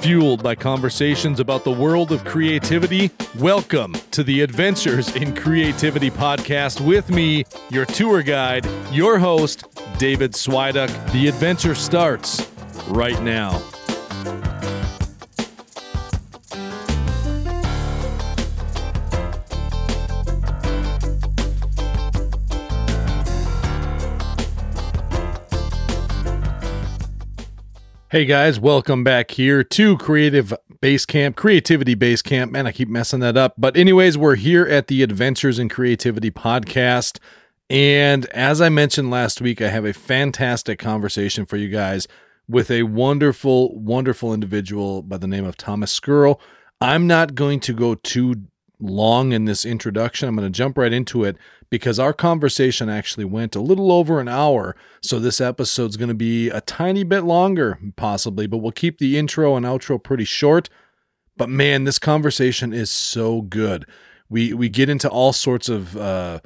[0.00, 3.10] fueled by conversations about the world of creativity.
[3.38, 9.64] Welcome to the Adventures in Creativity podcast with me, your tour guide, your host,
[9.98, 10.88] David Swiduck.
[11.12, 12.50] The adventure starts
[12.88, 13.62] right now.
[28.12, 32.50] Hey guys, welcome back here to Creative Base Camp, Creativity Base Camp.
[32.50, 33.54] Man, I keep messing that up.
[33.56, 37.20] But, anyways, we're here at the Adventures in Creativity podcast.
[37.70, 42.08] And as I mentioned last week, I have a fantastic conversation for you guys
[42.48, 46.36] with a wonderful, wonderful individual by the name of Thomas Skrlj.
[46.80, 48.34] I'm not going to go too
[48.80, 50.28] long in this introduction.
[50.28, 51.36] I'm going to jump right into it
[51.70, 54.76] because our conversation actually went a little over an hour.
[55.00, 59.16] So this episode's going to be a tiny bit longer, possibly, but we'll keep the
[59.18, 60.68] intro and outro pretty short.
[61.36, 63.86] But man, this conversation is so good.
[64.28, 66.40] We we get into all sorts of uh,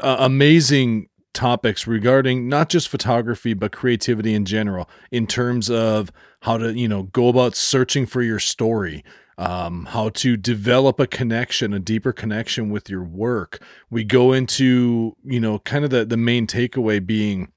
[0.00, 6.58] uh, amazing topics regarding not just photography but creativity in general in terms of how
[6.58, 9.04] to you know go about searching for your story
[9.40, 13.62] um, how to develop a connection, a deeper connection with your work.
[13.88, 17.50] We go into, you know, kind of the, the main takeaway being,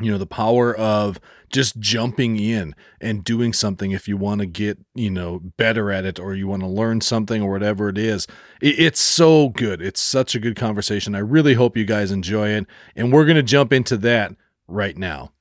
[0.00, 1.20] you know, the power of
[1.52, 6.06] just jumping in and doing something if you want to get, you know, better at
[6.06, 8.26] it or you want to learn something or whatever it is.
[8.62, 9.82] It, it's so good.
[9.82, 11.14] It's such a good conversation.
[11.14, 12.66] I really hope you guys enjoy it.
[12.96, 14.34] And we're going to jump into that
[14.66, 15.33] right now.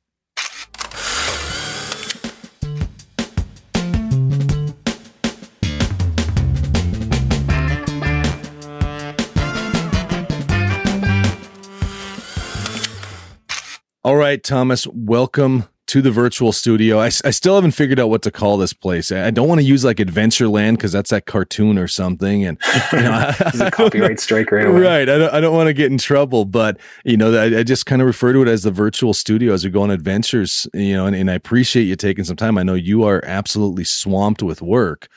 [14.05, 16.99] All right, Thomas, welcome to the virtual studio.
[16.99, 19.13] I, I still haven't figured out what to call this place.
[19.13, 22.43] I don't want to use like Adventureland because that's that cartoon or something.
[22.43, 22.57] And
[22.91, 24.81] you know, a copyright strike right away.
[24.81, 25.09] Right.
[25.09, 27.85] I don't, I don't want to get in trouble, but you know, I, I just
[27.85, 30.97] kind of refer to it as the virtual studio as we go on adventures, you
[30.97, 32.57] know, and, and I appreciate you taking some time.
[32.57, 35.07] I know you are absolutely swamped with work,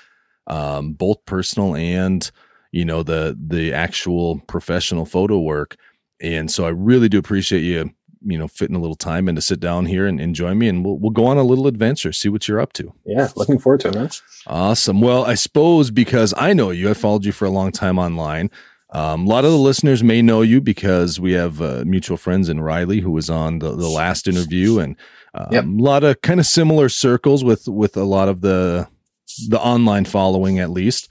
[0.47, 2.31] um, both personal and,
[2.71, 5.75] you know, the, the actual professional photo work.
[6.21, 7.91] And so I really do appreciate you
[8.27, 10.69] you know fitting a little time and to sit down here and, and join me
[10.69, 12.93] and we'll, we'll go on a little adventure see what you're up to.
[13.05, 14.11] Yeah looking forward to it man.
[14.47, 15.01] Awesome.
[15.01, 18.51] Well i suppose because i know you i've followed you for a long time online.
[18.91, 22.49] Um, a lot of the listeners may know you because we have uh, mutual friends
[22.49, 24.97] in riley who was on the, the last interview and
[25.35, 25.65] um, yep.
[25.65, 28.89] a lot of kind of similar circles with with a lot of the
[29.49, 31.09] the online following at least.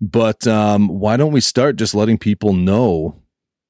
[0.00, 3.20] But um, why don't we start just letting people know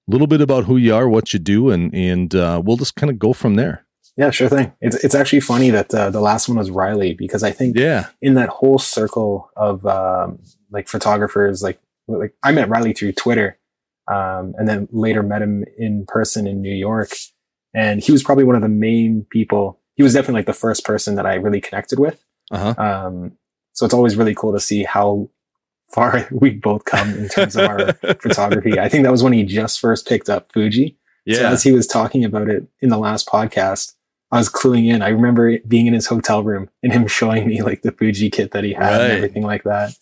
[0.06, 3.10] little bit about who you are, what you do, and and uh, we'll just kind
[3.10, 3.86] of go from there.
[4.16, 4.72] Yeah, sure thing.
[4.80, 8.08] It's it's actually funny that uh, the last one was Riley because I think yeah
[8.22, 10.38] in that whole circle of um,
[10.70, 13.58] like photographers, like like I met Riley through Twitter,
[14.08, 17.10] um, and then later met him in person in New York,
[17.74, 19.80] and he was probably one of the main people.
[19.96, 22.24] He was definitely like the first person that I really connected with.
[22.50, 22.74] Uh-huh.
[22.76, 23.32] Um,
[23.72, 25.28] so it's always really cool to see how
[25.94, 28.78] far we've both come in terms of our photography.
[28.78, 30.98] I think that was when he just first picked up Fuji.
[31.24, 31.38] Yeah.
[31.38, 33.94] So as he was talking about it in the last podcast,
[34.30, 35.00] I was cluing in.
[35.00, 38.50] I remember being in his hotel room and him showing me like the Fuji kit
[38.50, 39.00] that he had right.
[39.02, 39.92] and everything like that.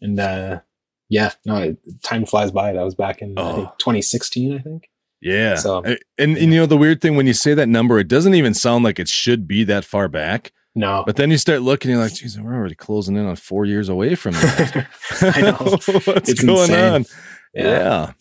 [0.00, 0.60] And uh,
[1.08, 2.72] yeah, no, time flies by.
[2.72, 3.50] That was back in oh.
[3.50, 4.90] I think 2016, I think.
[5.20, 5.56] Yeah.
[5.56, 8.08] So and, and, and you know the weird thing when you say that number, it
[8.08, 10.52] doesn't even sound like it should be that far back.
[10.78, 11.02] No.
[11.04, 13.88] But then you start looking, you're like, geez, we're already closing in on four years
[13.88, 14.86] away from that.
[15.20, 15.56] I know.
[15.56, 16.94] What's it's going insane.
[16.94, 17.04] on?
[17.52, 17.64] Yeah.
[17.64, 18.12] yeah.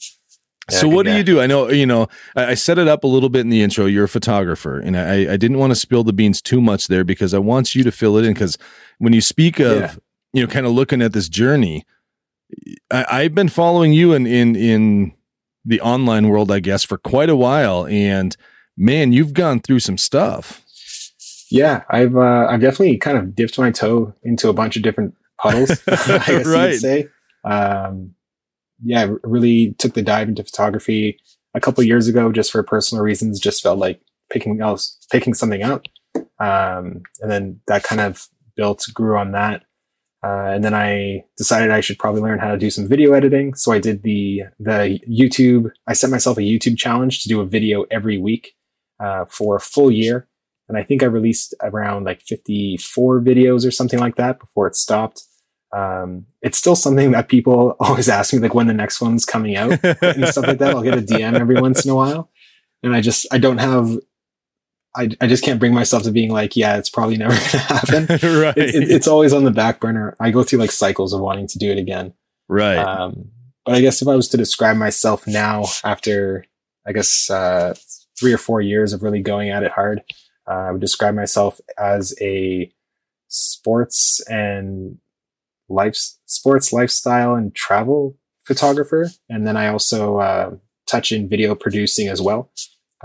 [0.69, 1.39] Yeah, so what do you do?
[1.39, 3.85] I know, you know, I, I, set it up a little bit in the intro.
[3.85, 7.05] You're a photographer and I, I didn't want to spill the beans too much there
[7.05, 8.33] because I want you to fill it in.
[8.33, 8.57] Cause
[8.97, 9.95] when you speak of, yeah.
[10.33, 11.85] you know, kind of looking at this journey,
[12.91, 15.13] I, have been following you in, in, in
[15.63, 17.85] the online world, I guess, for quite a while.
[17.85, 18.35] And
[18.75, 20.65] man, you've gone through some stuff.
[21.49, 25.15] Yeah, I've uh, I've definitely kind of dipped my toe into a bunch of different
[25.41, 25.71] puddles.
[25.87, 26.71] I guess right.
[26.71, 27.07] you'd say.
[27.45, 28.15] Um,
[28.83, 31.19] yeah, I really took the dive into photography
[31.53, 33.39] a couple years ago, just for personal reasons.
[33.39, 35.83] Just felt like picking else, picking something up,
[36.39, 39.63] um, and then that kind of built, grew on that.
[40.23, 43.53] Uh, and then I decided I should probably learn how to do some video editing.
[43.53, 45.71] So I did the the YouTube.
[45.87, 48.55] I set myself a YouTube challenge to do a video every week
[48.99, 50.27] uh, for a full year
[50.69, 54.75] and I think I released around like 54 videos or something like that before it
[54.75, 55.23] stopped.
[55.75, 59.55] Um, it's still something that people always ask me like when the next one's coming
[59.55, 60.75] out and stuff like that.
[60.75, 62.29] I'll get a DM every once in a while,
[62.83, 63.97] and I just I don't have
[64.97, 67.57] I, I just can't bring myself to being like, yeah, it's probably never going to
[67.59, 68.05] happen.
[68.41, 68.57] right.
[68.57, 70.15] It, it, it's always on the back burner.
[70.19, 72.13] I go through like cycles of wanting to do it again.
[72.49, 72.77] Right.
[72.77, 73.29] Um,
[73.65, 76.45] but I guess if I was to describe myself now after,
[76.87, 77.75] I guess, uh,
[78.19, 80.01] three or four years of really going at it hard,
[80.49, 82.71] uh, I would describe myself as a
[83.27, 84.97] sports and
[85.69, 89.09] life, sports lifestyle and travel photographer.
[89.29, 90.51] And then I also, uh,
[90.87, 92.49] touch in video producing as well.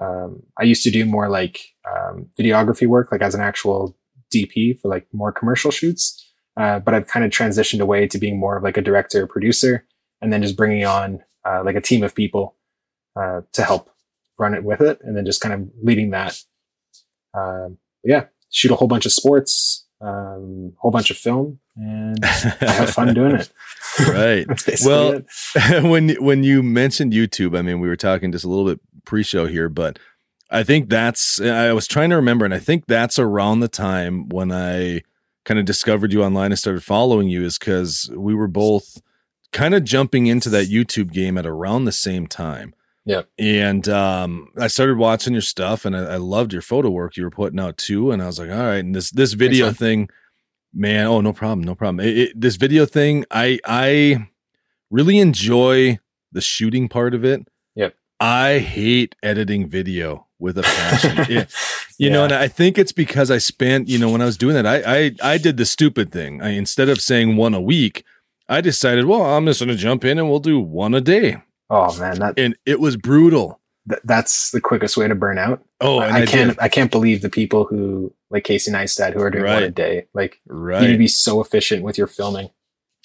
[0.00, 1.60] Um, I used to do more like
[1.90, 3.96] um, videography work, like as an actual
[4.32, 6.32] DP for like more commercial shoots.
[6.56, 9.86] Uh, but I've kind of transitioned away to being more of like a director, producer,
[10.20, 12.56] and then just bringing on uh, like a team of people
[13.16, 13.90] uh, to help
[14.38, 16.42] run it with it, and then just kind of leading that.
[17.34, 22.90] Um, yeah, shoot a whole bunch of sports, um, whole bunch of film, and have
[22.90, 23.50] fun doing it.
[24.08, 24.46] right.
[24.84, 25.20] well,
[25.82, 29.46] when when you mentioned YouTube, I mean, we were talking just a little bit pre-show
[29.46, 29.98] here, but
[30.50, 34.28] I think that's I was trying to remember, and I think that's around the time
[34.28, 35.02] when I
[35.44, 39.00] kind of discovered you online and started following you, is because we were both
[39.52, 42.74] kind of jumping into that YouTube game at around the same time.
[43.04, 43.22] Yeah.
[43.38, 47.24] And um, I started watching your stuff and I, I, loved your photo work you
[47.24, 48.12] were putting out too.
[48.12, 50.08] And I was like, all right, and this this video Thanks, thing,
[50.72, 52.00] man, oh no problem, no problem.
[52.06, 54.28] It, it, this video thing, I I
[54.90, 55.98] really enjoy
[56.30, 57.46] the shooting part of it.
[57.74, 57.94] Yep.
[58.20, 61.18] I hate editing video with a passion.
[61.28, 61.54] it,
[61.98, 62.12] you yeah.
[62.12, 64.66] know, and I think it's because I spent, you know, when I was doing that,
[64.66, 66.40] I I I did the stupid thing.
[66.40, 68.04] I instead of saying one a week,
[68.48, 71.42] I decided, well, I'm just going to jump in and we'll do one a day.
[71.72, 73.58] Oh man, that and it was brutal.
[73.88, 75.64] Th- that's the quickest way to burn out.
[75.80, 79.30] Oh, I, I can't I can't believe the people who like Casey Neistat who are
[79.30, 79.54] doing right.
[79.54, 80.06] one a day.
[80.12, 80.82] Like, right.
[80.82, 82.50] you need to be so efficient with your filming.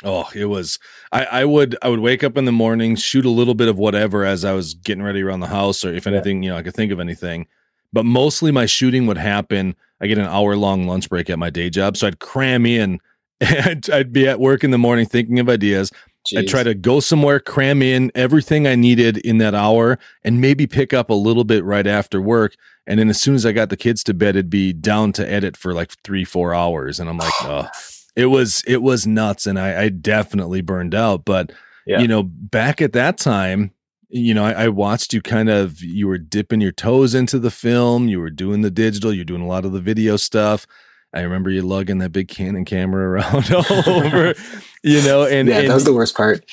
[0.03, 0.79] Oh, it was.
[1.13, 3.77] I, I would I would wake up in the morning, shoot a little bit of
[3.77, 6.47] whatever as I was getting ready around the house, or if anything, yeah.
[6.47, 7.47] you know, I could think of anything.
[7.93, 9.77] But mostly my shooting would happen.
[10.01, 12.99] I get an hour long lunch break at my day job, so I'd cram in.
[13.41, 15.89] I'd, I'd be at work in the morning thinking of ideas.
[16.27, 16.39] Jeez.
[16.39, 20.67] I'd try to go somewhere, cram in everything I needed in that hour, and maybe
[20.67, 22.55] pick up a little bit right after work.
[22.85, 25.29] And then as soon as I got the kids to bed, it'd be down to
[25.29, 26.99] edit for like three, four hours.
[26.99, 27.67] And I'm like, oh,
[28.15, 31.23] it was it was nuts, and I, I definitely burned out.
[31.23, 31.51] But
[31.85, 31.99] yeah.
[31.99, 33.71] you know, back at that time,
[34.09, 37.51] you know, I, I, watched you kind of you were dipping your toes into the
[37.51, 40.65] film, you were doing the digital, you're doing a lot of the video stuff.
[41.13, 44.35] I remember you lugging that big Canon camera around all over,
[44.83, 46.43] you know, and yeah, and, that was the worst part.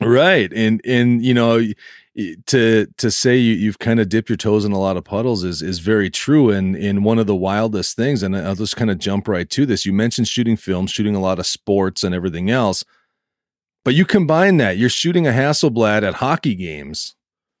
[0.00, 0.52] Right.
[0.52, 1.60] And and you know,
[2.46, 5.42] to to say you, you've kind of dipped your toes in a lot of puddles
[5.42, 8.90] is is very true and in one of the wildest things and I'll just kind
[8.90, 12.14] of jump right to this you mentioned shooting film shooting a lot of sports and
[12.14, 12.84] everything else
[13.84, 17.16] but you combine that you're shooting a Hasselblad at hockey games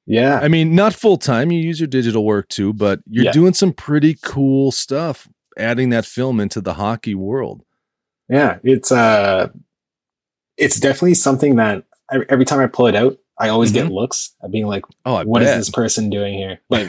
[0.06, 3.32] yeah I mean not full time you use your digital work too but you're yeah.
[3.32, 7.62] doing some pretty cool stuff adding that film into the hockey world
[8.28, 9.48] yeah it's uh
[10.56, 11.84] it's definitely something that
[12.28, 13.88] every time I pull it out I always mm-hmm.
[13.88, 15.58] get looks at being like, "Oh, I what bet.
[15.58, 16.88] is this person doing here?" Like,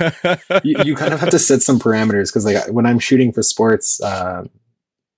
[0.63, 3.41] you, you, kind of have to set some parameters because, like, when I'm shooting for
[3.41, 4.43] sports, uh,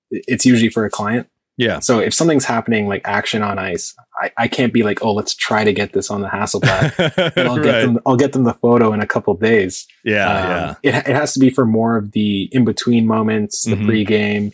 [0.10, 1.28] it's usually for a client.
[1.58, 1.80] Yeah.
[1.80, 5.34] So if something's happening like action on ice, I, I can't be like, "Oh, let's
[5.34, 7.64] try to get this on the Hasselblad." I'll right.
[7.64, 8.00] get them.
[8.06, 9.88] I'll get them the photo in a couple days.
[10.04, 10.28] Yeah,
[10.70, 11.00] um, yeah.
[11.00, 13.90] It it has to be for more of the in between moments, the mm-hmm.
[13.90, 14.54] pregame,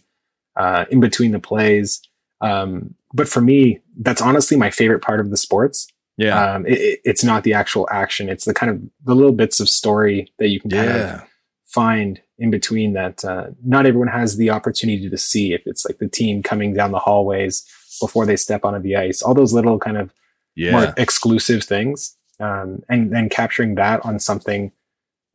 [0.55, 2.01] uh, in between the plays.
[2.39, 5.87] Um, but for me, that's honestly my favorite part of the sports
[6.17, 6.53] yeah.
[6.53, 8.29] Um, it, it's not the actual action.
[8.29, 11.15] It's the kind of the little bits of story that you can kind yeah.
[11.15, 11.27] of
[11.65, 15.53] find in between that uh, not everyone has the opportunity to see.
[15.53, 17.65] If it's like the team coming down the hallways
[18.01, 20.11] before they step onto the ice, all those little kind of
[20.55, 20.71] yeah.
[20.71, 24.71] more exclusive things, um, and then capturing that on something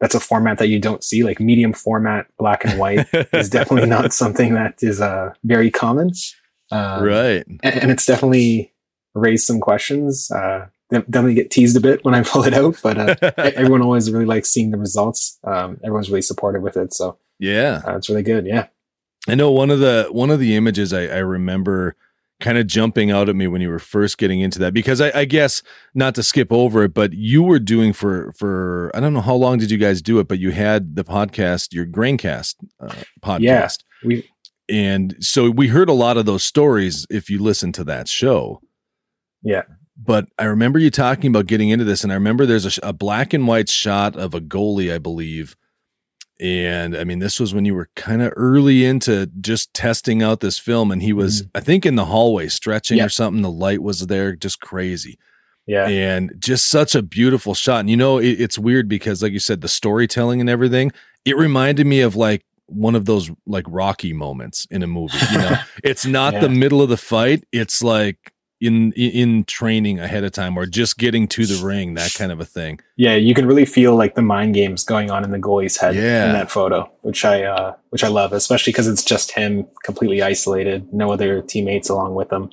[0.00, 3.88] that's a format that you don't see, like medium format, black and white, is definitely
[3.88, 6.12] not something that is uh, very common.
[6.70, 7.44] Um, right.
[7.46, 8.72] And, and, it's definitely
[9.14, 10.30] raised some questions.
[10.30, 14.10] Uh, definitely get teased a bit when I pull it out, but uh, everyone always
[14.10, 15.38] really likes seeing the results.
[15.44, 18.46] Um, everyone's really supportive with it, so yeah, uh, it's really good.
[18.46, 18.66] Yeah,
[19.28, 21.96] I know one of the one of the images I, I remember
[22.40, 25.10] kind of jumping out at me when you were first getting into that because I,
[25.12, 25.60] I, guess
[25.92, 29.34] not to skip over it, but you were doing for for I don't know how
[29.34, 33.40] long did you guys do it, but you had the podcast, your Graincast uh, podcast.
[33.40, 33.68] Yeah,
[34.04, 34.30] we
[34.68, 38.60] and so we heard a lot of those stories if you listen to that show.
[39.42, 39.62] Yeah.
[40.00, 42.92] But I remember you talking about getting into this, and I remember there's a, a
[42.92, 45.56] black and white shot of a goalie, I believe.
[46.40, 50.38] And I mean, this was when you were kind of early into just testing out
[50.38, 51.56] this film, and he was, mm-hmm.
[51.56, 53.42] I think, in the hallway stretching or something.
[53.42, 55.18] The light was there, just crazy.
[55.66, 55.88] Yeah.
[55.88, 57.80] And just such a beautiful shot.
[57.80, 60.92] And you know, it, it's weird because, like you said, the storytelling and everything,
[61.24, 65.18] it reminded me of like one of those like Rocky moments in a movie.
[65.32, 66.40] You know, it's not yeah.
[66.40, 67.44] the middle of the fight.
[67.52, 72.12] It's like in in training ahead of time or just getting to the ring, that
[72.14, 72.80] kind of a thing.
[72.96, 75.94] Yeah, you can really feel like the mind games going on in the goalie's head
[75.94, 76.26] yeah.
[76.26, 80.22] in that photo, which I uh, which I love, especially because it's just him completely
[80.22, 82.50] isolated, no other teammates along with him,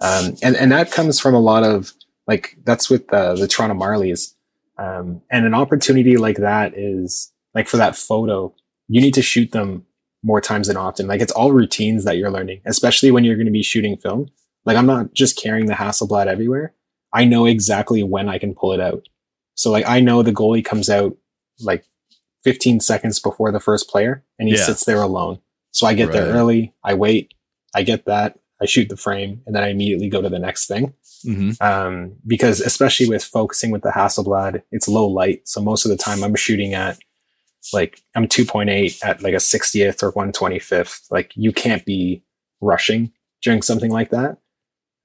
[0.00, 1.92] um, and and that comes from a lot of
[2.26, 4.34] like that's with uh, the Toronto Marlies,
[4.76, 8.54] um, and an opportunity like that is like for that photo,
[8.88, 9.86] you need to shoot them
[10.22, 11.06] more times than often.
[11.06, 14.28] Like it's all routines that you're learning, especially when you're going to be shooting film
[14.64, 16.74] like I'm not just carrying the Hasselblad everywhere.
[17.12, 19.08] I know exactly when I can pull it out.
[19.54, 21.16] So like I know the goalie comes out
[21.60, 21.84] like
[22.44, 24.64] 15 seconds before the first player and he yeah.
[24.64, 25.40] sits there alone.
[25.72, 26.14] So I get right.
[26.14, 27.34] there early, I wait,
[27.74, 30.66] I get that, I shoot the frame, and then I immediately go to the next
[30.66, 30.94] thing.
[31.24, 31.62] Mm-hmm.
[31.62, 35.46] Um, because especially with focusing with the Hasselblad, it's low light.
[35.46, 36.98] So most of the time I'm shooting at
[37.72, 41.10] like I'm 2.8 at like a 60th or 125th.
[41.10, 42.24] Like you can't be
[42.60, 43.12] rushing
[43.42, 44.38] during something like that.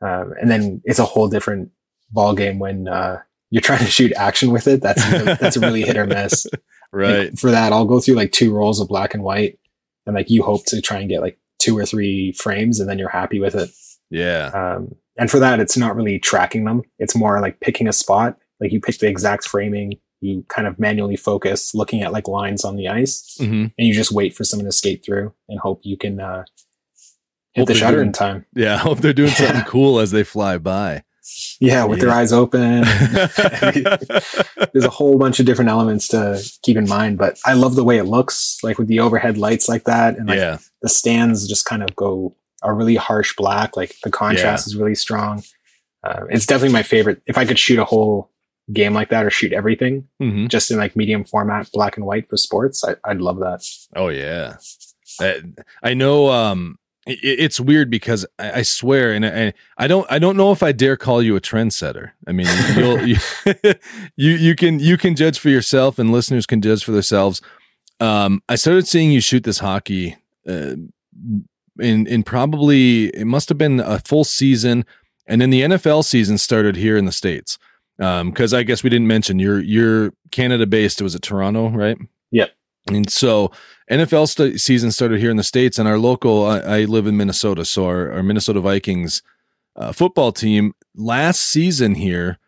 [0.02, 1.72] Um, and then it's a whole different
[2.12, 4.82] ball game when uh, you're trying to shoot action with it.
[4.82, 6.48] That's really, that's a really hit or miss.
[6.92, 7.30] right.
[7.30, 9.60] Like, for that, I'll go through like two rolls of black and white,
[10.06, 13.00] and like you hope to try and get like two or three frames, and then
[13.00, 13.70] you're happy with it.
[14.10, 14.52] Yeah.
[14.54, 16.84] Um, and for that, it's not really tracking them.
[17.00, 18.38] It's more like picking a spot.
[18.60, 22.64] Like you pick the exact framing, you kind of manually focus, looking at like lines
[22.64, 23.54] on the ice, mm-hmm.
[23.54, 26.44] and you just wait for someone to skate through and hope you can uh,
[27.56, 28.46] hit the shutter doing, in time.
[28.54, 29.48] Yeah, I hope they're doing yeah.
[29.48, 31.04] something cool as they fly by.
[31.60, 32.06] Yeah, with yeah.
[32.06, 32.82] their eyes open.
[34.74, 37.84] There's a whole bunch of different elements to keep in mind, but I love the
[37.84, 40.60] way it looks, like with the overhead lights like that, and like yeah.
[40.82, 43.76] the stands just kind of go a really harsh black.
[43.76, 45.44] Like the contrast is really strong.
[46.04, 47.22] Uh, it's definitely my favorite.
[47.26, 48.30] If I could shoot a whole
[48.72, 50.48] game like that or shoot everything mm-hmm.
[50.48, 53.68] just in like medium format, black and white for sports, I, would love that.
[53.96, 54.58] Oh yeah,
[55.20, 55.42] I,
[55.82, 56.30] I know.
[56.30, 60.72] Um, it's weird because I, swear, and I, I don't, I don't know if I
[60.72, 62.12] dare call you a trendsetter.
[62.28, 62.48] I mean,
[63.06, 63.18] you,
[64.16, 67.42] you, you can, you can judge for yourself, and listeners can judge for themselves.
[68.00, 70.76] Um, I started seeing you shoot this hockey, uh,
[71.80, 74.86] in, in probably it must have been a full season,
[75.28, 77.58] and then the NFL season started here in the states.
[77.98, 81.00] Um, because I guess we didn't mention you're you're Canada based.
[81.00, 81.98] It was at Toronto, right?
[82.88, 83.52] And so
[83.90, 87.18] NFL st- season started here in the States, and our local, I, I live in
[87.18, 87.66] Minnesota.
[87.66, 89.22] So our, our Minnesota Vikings
[89.76, 92.40] uh, football team last season here,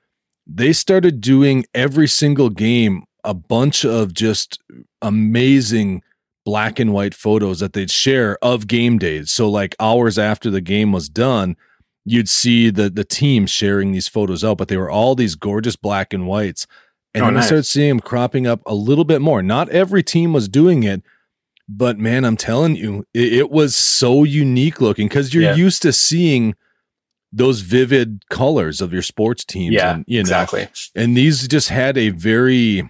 [0.46, 4.60] they started doing every single game a bunch of just
[5.02, 6.02] amazing
[6.46, 9.34] black and white photos that they'd share of game days.
[9.34, 11.58] So like hours after the game was done,
[12.06, 15.76] you'd see the the team sharing these photos out, but they were all these gorgeous
[15.76, 16.66] black and whites
[17.18, 17.46] and oh, then nice.
[17.46, 19.42] I started seeing them cropping up a little bit more.
[19.42, 21.02] Not every team was doing it,
[21.68, 25.56] but man, I'm telling you, it, it was so unique looking because you're yeah.
[25.56, 26.56] used to seeing
[27.34, 29.74] those vivid colors of your sports teams.
[29.74, 30.68] Yeah, and, you know, exactly.
[30.96, 32.88] And these just had a very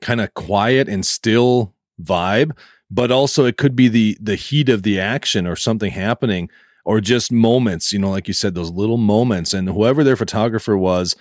[0.00, 2.56] kind of quiet and still vibe,
[2.90, 6.50] but also it could be the the heat of the action or something happening
[6.86, 9.52] or just moments, you know, like you said, those little moments.
[9.52, 11.16] And whoever their photographer was,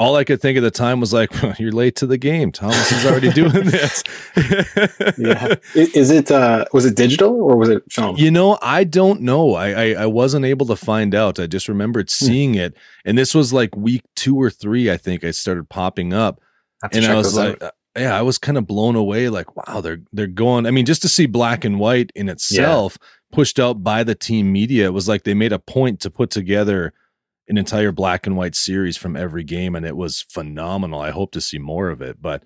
[0.00, 2.50] all I could think at the time was like, well, "You're late to the game.
[2.52, 4.02] Thomas is already doing this."
[5.18, 6.30] yeah, is it?
[6.30, 8.16] Uh, was it digital or was it film?
[8.16, 9.54] You know, I don't know.
[9.54, 11.38] I, I, I wasn't able to find out.
[11.38, 12.24] I just remembered hmm.
[12.24, 12.60] seeing hmm.
[12.60, 14.90] it, and this was like week two or three.
[14.90, 16.40] I think I started popping up,
[16.92, 17.74] and I was like, out.
[17.94, 19.28] yeah, I was kind of blown away.
[19.28, 20.64] Like, wow, they're they're going.
[20.64, 23.36] I mean, just to see black and white in itself yeah.
[23.36, 26.30] pushed out by the team media, it was like they made a point to put
[26.30, 26.94] together
[27.50, 31.00] an entire black and white series from every game, and it was phenomenal.
[31.00, 32.44] I hope to see more of it, but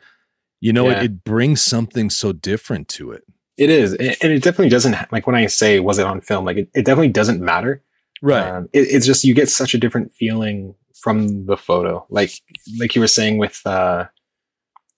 [0.61, 1.01] you know, yeah.
[1.01, 3.23] it, it, brings something so different to it.
[3.59, 6.57] It is, and it definitely doesn't like when I say was it on film, like
[6.57, 7.83] it, it definitely doesn't matter.
[8.23, 8.49] Right.
[8.49, 12.33] Um, it, it's just you get such a different feeling from the photo, like
[12.81, 14.07] like you were saying with uh,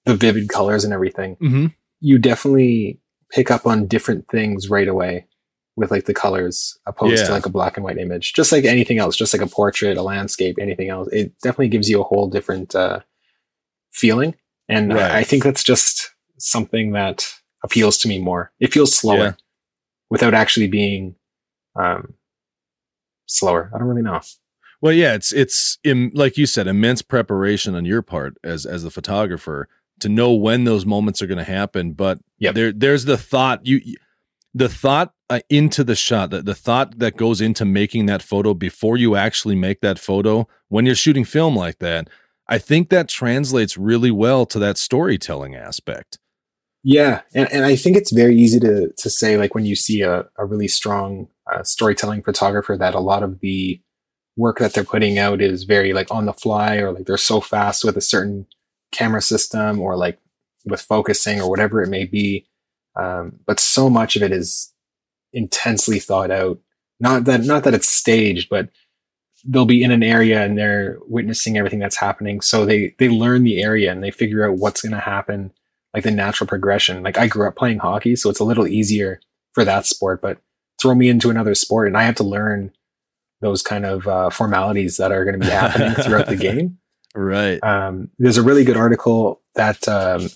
[0.04, 1.36] the vivid colors and everything.
[1.42, 1.66] Mm-hmm.
[2.00, 3.00] You definitely
[3.32, 5.26] pick up on different things right away
[5.76, 7.26] with like the colors opposed yeah.
[7.26, 9.96] to like a black and white image just like anything else just like a portrait
[9.96, 13.00] a landscape anything else it definitely gives you a whole different uh,
[13.92, 14.34] feeling
[14.68, 15.10] and right.
[15.10, 19.32] I, I, think that's just something that appeals to me more it feels slower yeah.
[20.10, 21.14] without actually being
[21.76, 22.14] um,
[23.26, 24.20] slower i don't really know
[24.80, 28.82] well yeah it's it's Im- like you said immense preparation on your part as as
[28.82, 29.68] the photographer
[30.00, 33.66] to know when those moments are going to happen but yeah there there's the thought
[33.66, 33.80] you
[34.56, 38.54] the thought uh, into the shot, the, the thought that goes into making that photo
[38.54, 42.08] before you actually make that photo when you're shooting film like that,
[42.48, 46.18] I think that translates really well to that storytelling aspect.
[46.82, 50.00] Yeah, and, and I think it's very easy to to say like when you see
[50.00, 53.78] a, a really strong uh, storytelling photographer that a lot of the
[54.38, 57.42] work that they're putting out is very like on the fly or like they're so
[57.42, 58.46] fast with a certain
[58.90, 60.18] camera system or like
[60.64, 62.46] with focusing or whatever it may be.
[62.96, 64.72] Um, but so much of it is
[65.32, 66.58] intensely thought out.
[66.98, 68.70] Not that not that it's staged, but
[69.44, 72.40] they'll be in an area and they're witnessing everything that's happening.
[72.40, 75.52] So they they learn the area and they figure out what's going to happen,
[75.94, 77.02] like the natural progression.
[77.02, 79.20] Like I grew up playing hockey, so it's a little easier
[79.52, 80.22] for that sport.
[80.22, 80.38] But
[80.80, 82.72] throw me into another sport and I have to learn
[83.40, 86.78] those kind of uh, formalities that are going to be happening throughout the game.
[87.14, 87.62] Right.
[87.62, 90.28] Um, there's a really good article that um,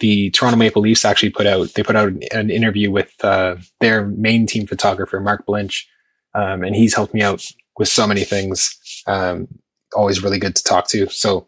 [0.00, 1.74] the Toronto Maple Leafs actually put out.
[1.74, 5.88] They put out an interview with uh, their main team photographer, Mark Blinch,
[6.34, 7.44] um, and he's helped me out
[7.78, 8.78] with so many things.
[9.06, 9.48] Um,
[9.94, 11.08] always really good to talk to.
[11.08, 11.46] So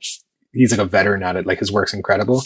[0.52, 1.46] he's like a veteran at it.
[1.46, 2.42] Like his work's incredible.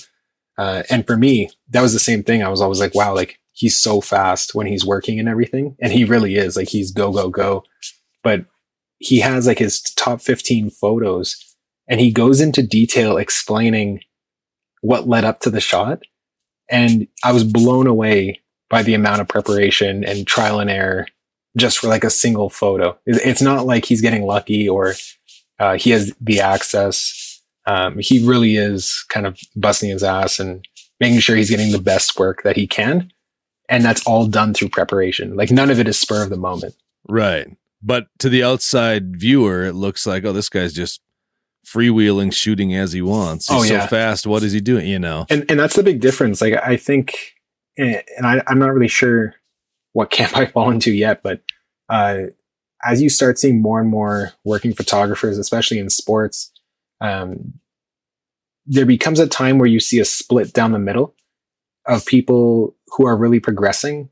[0.59, 2.43] Uh, and for me, that was the same thing.
[2.43, 5.77] I was always like, wow, like he's so fast when he's working and everything.
[5.81, 7.65] And he really is like, he's go, go, go.
[8.23, 8.47] But
[8.99, 11.37] he has like his top 15 photos
[11.89, 14.01] and he goes into detail explaining
[14.83, 16.03] what led up to the shot.
[16.69, 21.07] And I was blown away by the amount of preparation and trial and error
[21.57, 22.99] just for like a single photo.
[23.07, 24.95] It's not like he's getting lucky or
[25.59, 27.41] uh, he has the access.
[27.67, 30.67] Um, he really is kind of busting his ass and
[31.01, 33.13] making sure he's getting the best work that he can.
[33.69, 35.37] And that's all done through preparation.
[35.37, 36.75] Like none of it is spur of the moment.
[37.09, 37.49] Right.
[37.83, 41.01] But to the outside viewer, it looks like, oh, this guy's just
[41.67, 43.49] freewheeling, shooting as he wants.
[43.49, 43.83] He's oh, yeah.
[43.83, 44.27] so fast.
[44.27, 44.87] What is he doing?
[44.87, 46.41] You know, and and that's the big difference.
[46.41, 47.35] Like I think,
[47.77, 49.35] and I, I'm not really sure
[49.93, 51.41] what camp I fall into yet, but
[51.89, 52.25] uh,
[52.85, 56.51] as you start seeing more and more working photographers, especially in sports,
[57.01, 57.55] um,
[58.67, 61.15] there becomes a time where you see a split down the middle
[61.87, 64.09] of people who are really progressing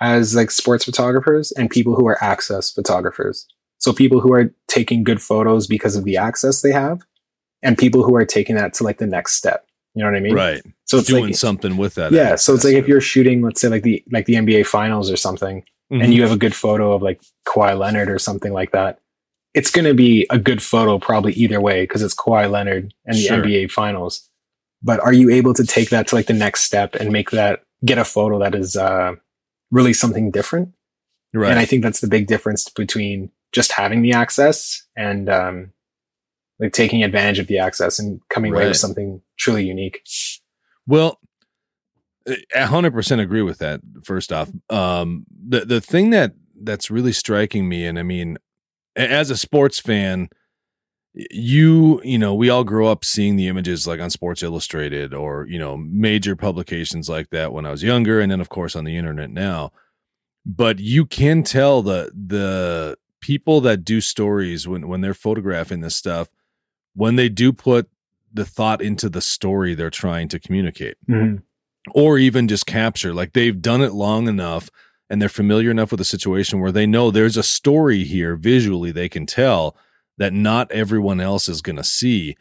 [0.00, 3.46] as like sports photographers and people who are access photographers.
[3.82, 7.02] So people who are taking good photos because of the access they have
[7.64, 9.66] and people who are taking that to like the next step.
[9.94, 10.34] You know what I mean?
[10.34, 10.62] Right.
[10.84, 12.12] So it's doing like, something with that.
[12.12, 12.36] Yeah.
[12.36, 15.16] So it's like if you're shooting, let's say like the like the NBA finals or
[15.16, 16.00] something, mm-hmm.
[16.00, 19.00] and you have a good photo of like Kawhi Leonard or something like that,
[19.52, 23.22] it's gonna be a good photo probably either way because it's Kawhi Leonard and the
[23.22, 23.42] sure.
[23.42, 24.30] NBA finals.
[24.80, 27.64] But are you able to take that to like the next step and make that
[27.84, 29.16] get a photo that is uh,
[29.72, 30.72] really something different?
[31.34, 31.50] Right.
[31.50, 35.72] And I think that's the big difference between just having the access and um,
[36.58, 38.60] like taking advantage of the access and coming right.
[38.60, 40.02] away with something truly unique.
[40.86, 41.20] Well,
[42.54, 43.80] hundred percent agree with that.
[44.04, 48.38] First off, um, the the thing that that's really striking me, and I mean,
[48.96, 50.28] as a sports fan,
[51.14, 55.46] you you know we all grow up seeing the images like on Sports Illustrated or
[55.46, 58.84] you know major publications like that when I was younger, and then of course on
[58.84, 59.72] the internet now.
[60.44, 65.96] But you can tell the the people that do stories when when they're photographing this
[65.96, 66.28] stuff
[66.94, 67.88] when they do put
[68.34, 71.36] the thought into the story they're trying to communicate mm-hmm.
[71.94, 74.68] or even just capture like they've done it long enough
[75.08, 78.90] and they're familiar enough with the situation where they know there's a story here visually
[78.90, 79.76] they can tell
[80.18, 82.36] that not everyone else is going to see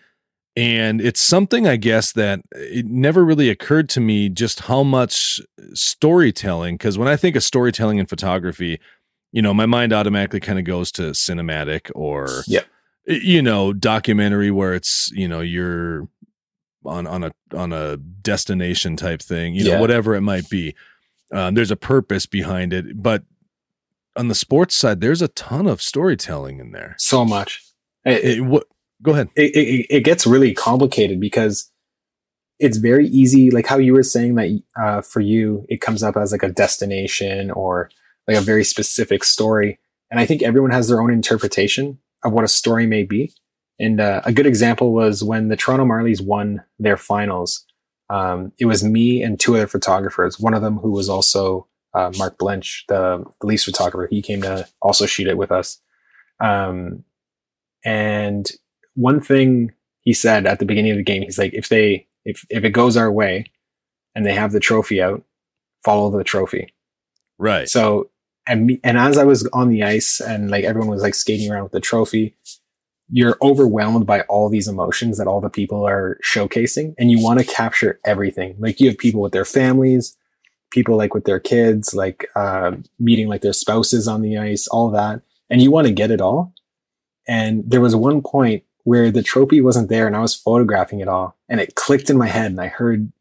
[0.55, 5.39] and it's something i guess that it never really occurred to me just how much
[5.73, 8.79] storytelling because when i think of storytelling in photography
[9.31, 12.61] you know, my mind automatically kind of goes to cinematic or yeah.
[13.05, 16.07] you know, documentary where it's, you know, you're
[16.85, 19.79] on on a on a destination type thing, you know, yeah.
[19.79, 20.75] whatever it might be.
[21.31, 23.23] Um, there's a purpose behind it, but
[24.17, 26.95] on the sports side, there's a ton of storytelling in there.
[26.97, 27.63] So much.
[28.03, 28.67] It, it, what,
[29.01, 29.29] go ahead.
[29.35, 31.71] It, it, it gets really complicated because
[32.59, 36.17] it's very easy, like how you were saying that uh, for you, it comes up
[36.17, 37.89] as like a destination or
[38.27, 39.79] like a very specific story.
[40.09, 43.33] And I think everyone has their own interpretation of what a story may be.
[43.79, 47.65] And uh, a good example was when the Toronto Marlies won their finals.
[48.09, 50.39] Um, it was me and two other photographers.
[50.39, 54.07] One of them who was also uh, Mark Blinch, the, the Leafs photographer.
[54.09, 55.79] He came to also shoot it with us.
[56.39, 57.03] Um,
[57.83, 58.51] and
[58.95, 62.45] one thing he said at the beginning of the game, he's like, if they if
[62.49, 63.45] if it goes our way,
[64.15, 65.23] and they have the trophy out,
[65.83, 66.73] follow the trophy.
[67.41, 67.67] Right.
[67.67, 68.11] So
[68.45, 71.63] and and as I was on the ice and like everyone was like skating around
[71.63, 72.35] with the trophy,
[73.09, 77.39] you're overwhelmed by all these emotions that all the people are showcasing and you want
[77.39, 78.55] to capture everything.
[78.59, 80.15] Like you have people with their families,
[80.71, 84.91] people like with their kids, like uh, meeting like their spouses on the ice, all
[84.91, 85.21] that.
[85.49, 86.53] And you want to get it all.
[87.27, 91.07] And there was one point where the trophy wasn't there and I was photographing it
[91.07, 93.11] all and it clicked in my head and I heard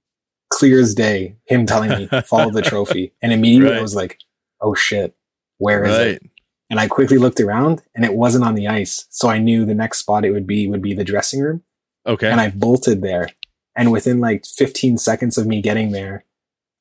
[0.51, 3.79] clear as day, him telling me follow the trophy, and immediately right.
[3.79, 4.19] I was like,
[4.61, 5.15] "Oh shit,
[5.59, 6.07] where is right.
[6.09, 6.23] it?"
[6.69, 9.75] And I quickly looked around, and it wasn't on the ice, so I knew the
[9.75, 11.63] next spot it would be would be the dressing room.
[12.07, 13.29] Okay, and I bolted there,
[13.77, 16.25] and within like 15 seconds of me getting there,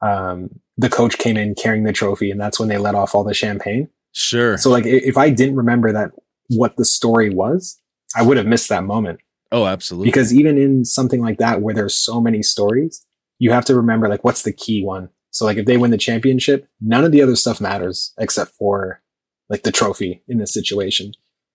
[0.02, 3.24] um, the coach came in carrying the trophy, and that's when they let off all
[3.24, 3.90] the champagne.
[4.14, 4.58] Sure.
[4.58, 6.12] So like, if I didn't remember that
[6.50, 7.80] what the story was,
[8.16, 9.20] I would have missed that moment.
[9.52, 10.08] Oh, absolutely.
[10.08, 13.06] Because even in something like that where there's so many stories,
[13.40, 15.10] you have to remember like what's the key one.
[15.32, 19.02] So like if they win the championship, none of the other stuff matters except for
[19.50, 21.14] like the trophy in this situation.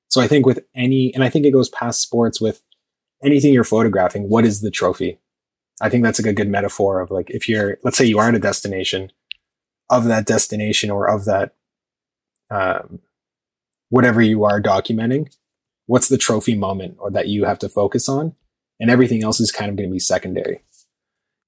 [0.09, 2.63] So I think with any, and I think it goes past sports with
[3.23, 5.21] anything you're photographing, what is the trophy?
[5.81, 8.29] I think that's like a good metaphor of like if you're, let's say you are
[8.29, 9.11] at a destination,
[9.91, 11.55] of that destination or of that,
[12.51, 13.01] um,
[13.91, 15.35] whatever you are documenting,
[15.87, 18.35] what's the trophy moment or that you have to focus on,
[18.81, 20.63] and everything else is kind of going to be secondary.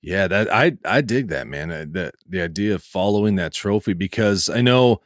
[0.07, 1.73] Yeah, that I I dig that man.
[1.73, 5.01] Uh, the the idea of following that trophy because I know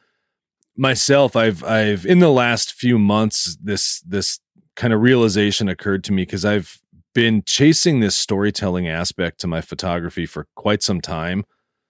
[0.77, 1.35] myself.
[1.35, 4.39] I've I've in the last few months this this
[4.75, 6.79] kind of realization occurred to me because I've
[7.15, 11.45] been chasing this storytelling aspect to my photography for quite some time,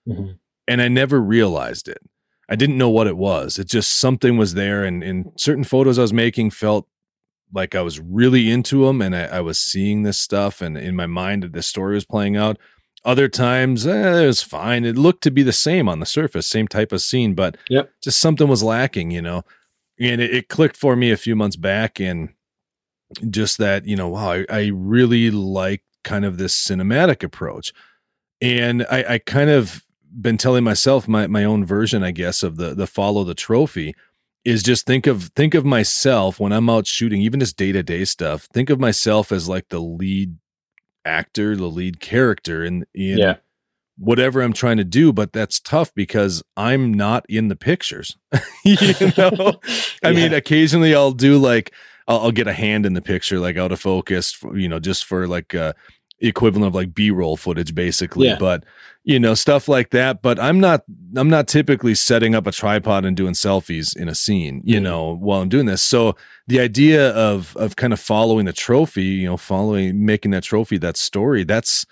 [0.07, 0.31] mm-hmm.
[0.65, 1.99] and I never realized it.
[2.47, 3.59] I didn't know what it was.
[3.59, 6.87] It just something was there, and in certain photos I was making felt
[7.53, 10.95] like I was really into them, and I, I was seeing this stuff, and in
[10.95, 12.57] my mind, the story was playing out.
[13.03, 14.85] Other times, eh, it was fine.
[14.85, 17.91] It looked to be the same on the surface, same type of scene, but yep.
[18.01, 19.43] just something was lacking, you know.
[19.99, 22.29] And it, it clicked for me a few months back, and
[23.29, 27.73] just that, you know, wow, I, I really like kind of this cinematic approach.
[28.39, 29.83] And I, I kind of
[30.19, 33.95] been telling myself my, my own version, I guess, of the the follow the trophy
[34.43, 37.83] is just think of think of myself when I'm out shooting, even just day to
[37.83, 38.47] day stuff.
[38.53, 40.35] Think of myself as like the lead
[41.05, 43.35] actor, the lead character in, in yeah.
[43.97, 45.13] whatever I'm trying to do.
[45.13, 48.17] But that's tough because I'm not in the pictures.
[48.65, 48.77] you
[49.17, 49.59] know,
[50.03, 50.11] I yeah.
[50.11, 51.73] mean, occasionally I'll do like
[52.07, 54.79] I'll, I'll, get a hand in the picture, like out of focus, for, you know,
[54.79, 55.73] just for like uh,
[56.21, 58.37] equivalent of like b-roll footage basically yeah.
[58.39, 58.63] but
[59.03, 60.83] you know stuff like that but i'm not
[61.15, 64.83] i'm not typically setting up a tripod and doing selfies in a scene you mm
[64.83, 65.83] know while i'm doing this.
[65.83, 66.15] So
[66.47, 70.77] the idea of of kind of following the trophy you know following making that trophy
[70.79, 71.85] that story that's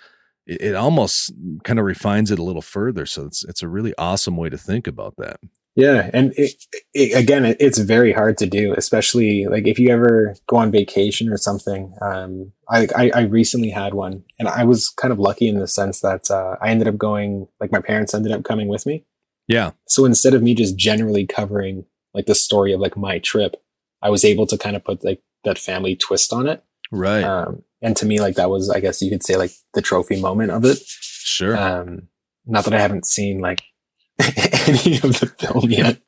[0.46, 1.32] it, it almost
[1.64, 3.06] kind of refines it a little further.
[3.06, 5.38] So it's it's a really awesome way to think about that
[5.76, 6.52] yeah, and it,
[6.94, 10.70] it, again, it, it's very hard to do, especially like if you ever go on
[10.70, 11.94] vacation or something.
[12.02, 15.68] Um, I, I, I recently had one, and I was kind of lucky in the
[15.68, 19.04] sense that uh, I ended up going, like my parents ended up coming with me.
[19.48, 19.72] Yeah.
[19.88, 23.56] So instead of me just generally covering like the story of like my trip,
[24.02, 26.62] I was able to kind of put like that family twist on it.
[26.92, 27.24] Right.
[27.24, 30.20] Um, and to me, like that was, I guess you could say, like the trophy
[30.20, 30.78] moment of it.
[30.86, 31.56] Sure.
[31.56, 32.08] Um,
[32.46, 33.62] not that I haven't seen like
[34.66, 36.00] any of the film yet,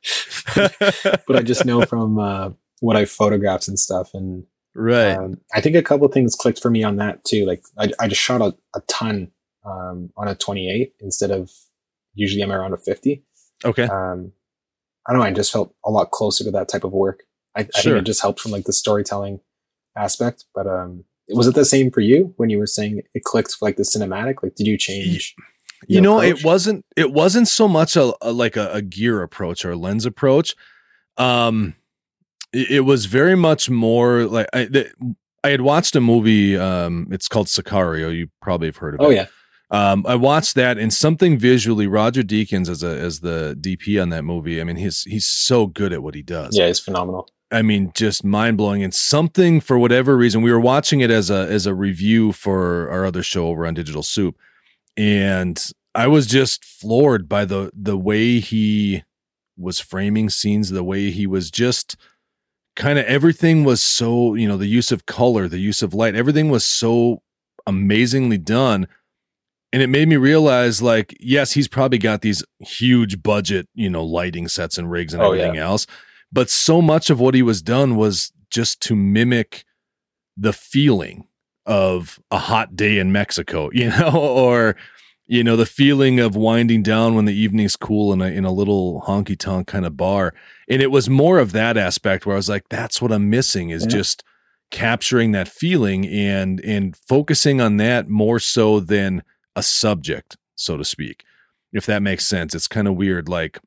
[1.27, 4.11] but I just know from uh, what I photographed and stuff.
[4.13, 4.45] And
[4.75, 7.45] right, um, I think a couple things clicked for me on that too.
[7.45, 9.31] Like I, I just shot a, a ton
[9.65, 11.51] um, on a 28 instead of
[12.13, 13.23] usually I'm around a 50.
[13.65, 13.83] Okay.
[13.83, 14.33] Um,
[15.07, 15.25] I don't know.
[15.25, 17.23] I just felt a lot closer to that type of work.
[17.55, 19.39] I, I think it just helped from like the storytelling
[19.97, 20.45] aspect.
[20.55, 23.65] But um, was it the same for you when you were saying it clicked for
[23.65, 24.43] like the cinematic?
[24.43, 25.35] Like, did you change?
[25.87, 26.39] You know approach?
[26.39, 29.75] it wasn't it wasn't so much a, a like a, a, gear approach or a
[29.75, 30.55] lens approach
[31.17, 31.75] um
[32.51, 34.91] it, it was very much more like I, the,
[35.43, 39.03] I had watched a movie um it's called sicario you probably have heard of it.
[39.03, 39.25] oh, it yeah
[39.71, 41.87] um, I watched that and something visually.
[41.87, 44.61] Roger Deakins as a as the DP on that movie.
[44.61, 46.55] I mean, he's he's so good at what he does.
[46.55, 47.27] Yeah, he's phenomenal.
[47.51, 48.83] I mean, just mind blowing.
[48.83, 52.89] And something for whatever reason, we were watching it as a as a review for
[52.89, 54.37] our other show over on Digital Soup,
[54.97, 55.63] and
[55.95, 59.03] I was just floored by the the way he
[59.57, 61.95] was framing scenes, the way he was just
[62.75, 66.15] kind of everything was so, you know, the use of color, the use of light,
[66.15, 67.21] everything was so
[67.67, 68.87] amazingly done.
[69.71, 74.03] And it made me realize like, yes, he's probably got these huge budget, you know,
[74.03, 75.65] lighting sets and rigs and oh, everything yeah.
[75.65, 75.87] else.
[76.31, 79.65] But so much of what he was done was just to mimic
[80.35, 81.27] the feeling
[81.65, 84.75] of a hot day in Mexico, you know, or
[85.25, 88.51] you know the feeling of winding down when the evening's cool in a in a
[88.51, 90.33] little honky tonk kind of bar
[90.69, 93.69] and it was more of that aspect where i was like that's what i'm missing
[93.69, 93.89] is yeah.
[93.89, 94.23] just
[94.69, 99.23] capturing that feeling and and focusing on that more so than
[99.55, 101.23] a subject so to speak
[101.71, 103.59] if that makes sense it's kind of weird like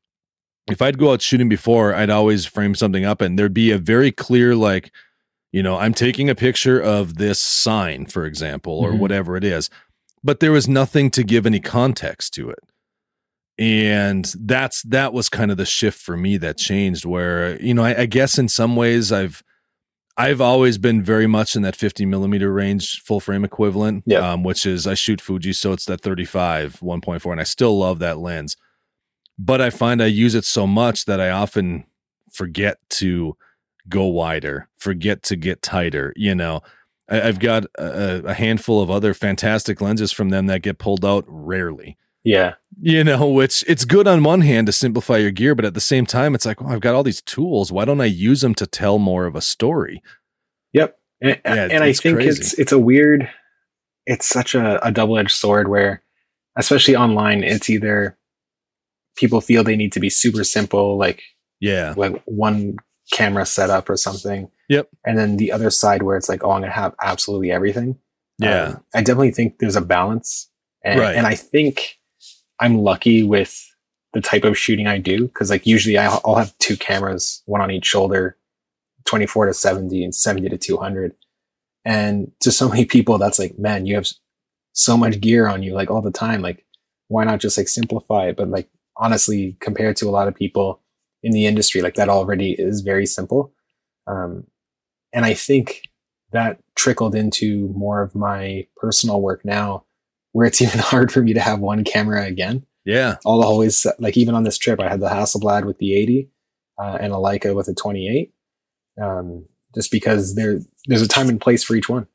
[0.71, 3.79] if i'd go out shooting before i'd always frame something up and there'd be a
[3.79, 4.93] very clear like
[5.57, 8.99] you know i'm taking a picture of this sign for example or mm-hmm.
[8.99, 9.71] whatever it is
[10.23, 12.59] but there was nothing to give any context to it
[13.59, 17.83] and that's that was kind of the shift for me that changed where you know
[17.83, 19.43] I, I, guess in some ways i've
[20.19, 24.19] i've always been very much in that 50 millimeter range full frame equivalent yeah.
[24.19, 27.99] um, which is i shoot fuji so it's that 35 1.4 and i still love
[28.01, 28.59] that lens
[29.39, 31.87] but i find i use it so much that i often
[32.31, 33.35] forget to
[33.89, 36.61] go wider forget to get tighter you know
[37.09, 41.05] I, have got a, a handful of other fantastic lenses from them that get pulled
[41.05, 41.97] out rarely
[42.27, 42.55] yeah.
[42.83, 45.81] You know, which it's good on one hand to simplify your gear, but at the
[45.81, 47.71] same time, it's like, oh, I've got all these tools.
[47.71, 50.03] Why don't I use them to tell more of a story?
[50.73, 50.99] Yep.
[51.21, 52.41] And, yeah, and I think crazy.
[52.41, 53.31] it's it's a weird
[54.07, 56.03] it's such a, a double edged sword where
[56.57, 58.19] especially online, it's either
[59.17, 61.23] people feel they need to be super simple, like
[61.61, 62.77] yeah, like one
[63.13, 64.51] camera setup or something.
[64.69, 64.89] Yep.
[65.05, 67.99] And then the other side where it's like, oh, I'm gonna have absolutely everything.
[68.39, 68.65] Yeah.
[68.65, 70.51] Um, I definitely think there's a balance.
[70.85, 71.17] And, right.
[71.17, 71.99] and I think
[72.61, 73.65] I'm lucky with
[74.13, 77.61] the type of shooting I do because like usually I'll, I'll have two cameras, one
[77.61, 78.37] on each shoulder,
[79.05, 81.15] 24 to 70 and 70 to 200.
[81.85, 84.09] And to so many people, that's like, man, you have
[84.73, 86.43] so much gear on you like all the time.
[86.43, 86.65] Like,
[87.09, 88.37] why not just like simplify it?
[88.37, 90.81] But like, honestly, compared to a lot of people
[91.27, 93.53] in the industry, like that already is very simple.
[94.07, 94.47] Um,
[95.13, 95.83] and I think
[96.31, 99.85] that trickled into more of my personal work now
[100.31, 102.65] where it's even hard for me to have one camera again.
[102.85, 103.17] Yeah.
[103.25, 106.31] All always like even on this trip, I had the Hasselblad with the 80
[106.79, 108.33] uh, and a Leica with a 28.
[109.03, 112.07] Um, just because there there's a time and place for each one,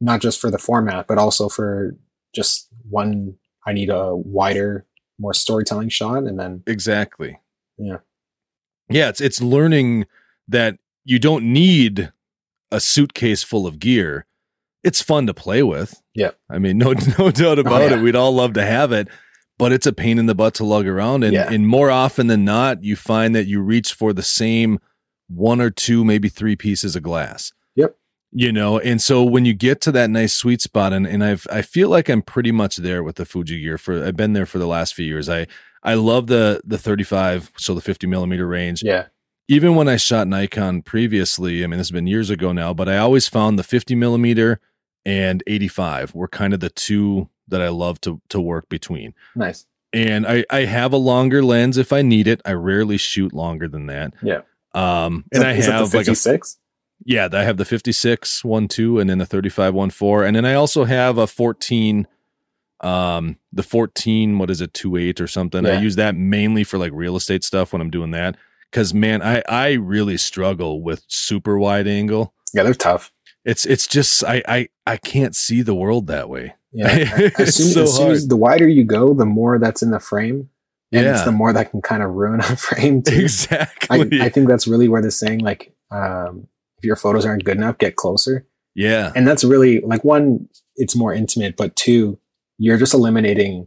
[0.00, 1.96] not just for the format, but also for
[2.32, 3.34] just one.
[3.66, 4.86] I need a wider,
[5.18, 7.40] more storytelling shot, and then exactly.
[7.76, 7.98] Yeah.
[8.90, 10.06] Yeah, it's it's learning
[10.48, 12.12] that you don't need
[12.70, 14.26] a suitcase full of gear
[14.84, 16.00] it's fun to play with.
[16.14, 16.30] Yeah.
[16.50, 17.98] I mean, no no doubt about oh, yeah.
[17.98, 18.02] it.
[18.02, 19.08] We'd all love to have it,
[19.58, 21.24] but it's a pain in the butt to lug around.
[21.24, 21.52] And yeah.
[21.52, 24.78] and more often than not, you find that you reach for the same
[25.28, 27.52] one or two, maybe three pieces of glass.
[27.76, 27.96] Yep.
[28.30, 31.46] You know, and so when you get to that nice sweet spot, and, and I've
[31.50, 34.46] I feel like I'm pretty much there with the Fuji gear for I've been there
[34.46, 35.28] for the last few years.
[35.28, 35.46] I
[35.82, 38.82] I love the the 35, so the 50 millimeter range.
[38.82, 39.06] Yeah
[39.48, 42.86] even when I shot Nikon previously, I mean, this has been years ago now, but
[42.86, 44.60] I always found the 50 millimeter
[45.06, 49.14] and 85 were kind of the two that I love to to work between.
[49.34, 49.66] Nice.
[49.92, 52.42] And I I have a longer lens if I need it.
[52.44, 54.12] I rarely shoot longer than that.
[54.22, 54.42] Yeah.
[54.74, 56.58] Um and that, I have like a 56.
[57.04, 60.44] Yeah, I have the 56 1 2 and then the 35 1 4 and then
[60.44, 62.06] I also have a 14
[62.80, 65.64] um the 14 what is it 2 8 or something.
[65.64, 65.72] Yeah.
[65.72, 68.36] I use that mainly for like real estate stuff when I'm doing that
[68.72, 72.34] cuz man, I I really struggle with super wide angle.
[72.54, 73.12] Yeah, they're tough
[73.48, 76.54] it's it's just I I I can't see the world that way.
[76.72, 79.90] Yeah, as, soon, so as, soon as the wider you go, the more that's in
[79.90, 80.50] the frame.
[80.90, 81.14] And yeah.
[81.14, 83.20] it's the more that can kind of ruin a frame too.
[83.20, 84.20] Exactly.
[84.20, 86.46] I, I think that's really where they're saying like, um,
[86.78, 88.46] if your photos aren't good enough, get closer.
[88.74, 89.12] Yeah.
[89.16, 92.18] And that's really like one, it's more intimate, but two,
[92.58, 93.66] you're just eliminating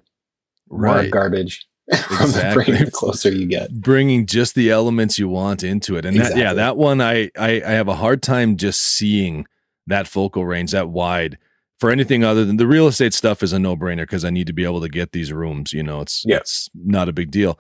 [0.70, 1.04] right.
[1.04, 2.78] more garbage exactly.
[2.78, 3.72] the, the closer you get.
[3.82, 6.06] Bringing just the elements you want into it.
[6.06, 6.42] And exactly.
[6.42, 9.46] that, yeah, that one I, I, I have a hard time just seeing
[9.88, 11.38] that focal range that wide
[11.80, 14.48] for anything other than the real estate stuff is a no brainer because I need
[14.48, 15.74] to be able to get these rooms.
[15.74, 16.38] You know, it's yeah.
[16.38, 17.60] it's not a big deal.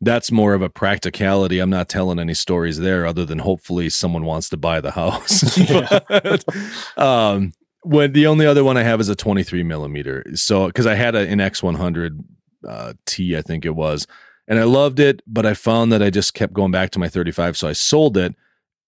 [0.00, 1.60] That's more of a practicality.
[1.60, 5.58] I'm not telling any stories there other than hopefully someone wants to buy the house.
[6.08, 6.44] but,
[6.98, 10.24] um, when the only other one I have is a 23 millimeter.
[10.34, 12.22] So because I had a, an X100
[12.68, 14.06] uh, T, I think it was,
[14.46, 17.08] and I loved it, but I found that I just kept going back to my
[17.08, 18.34] 35, so I sold it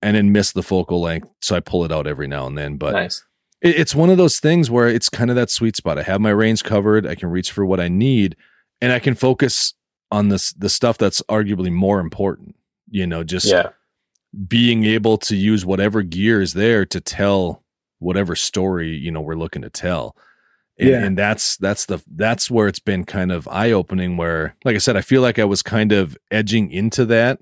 [0.02, 1.28] and then missed the focal length.
[1.40, 2.76] So I pull it out every now and then.
[2.76, 3.24] But nice.
[3.60, 5.98] it, it's one of those things where it's kind of that sweet spot.
[5.98, 7.06] I have my range covered.
[7.06, 8.36] I can reach for what I need,
[8.80, 9.74] and I can focus
[10.10, 12.56] on this the stuff that's arguably more important.
[12.90, 13.70] You know, just yeah.
[14.46, 17.61] being able to use whatever gear is there to tell
[18.02, 20.16] whatever story you know we're looking to tell.
[20.78, 21.04] And, yeah.
[21.04, 24.16] and that's that's the that's where it's been kind of eye opening.
[24.16, 27.40] Where, like I said, I feel like I was kind of edging into that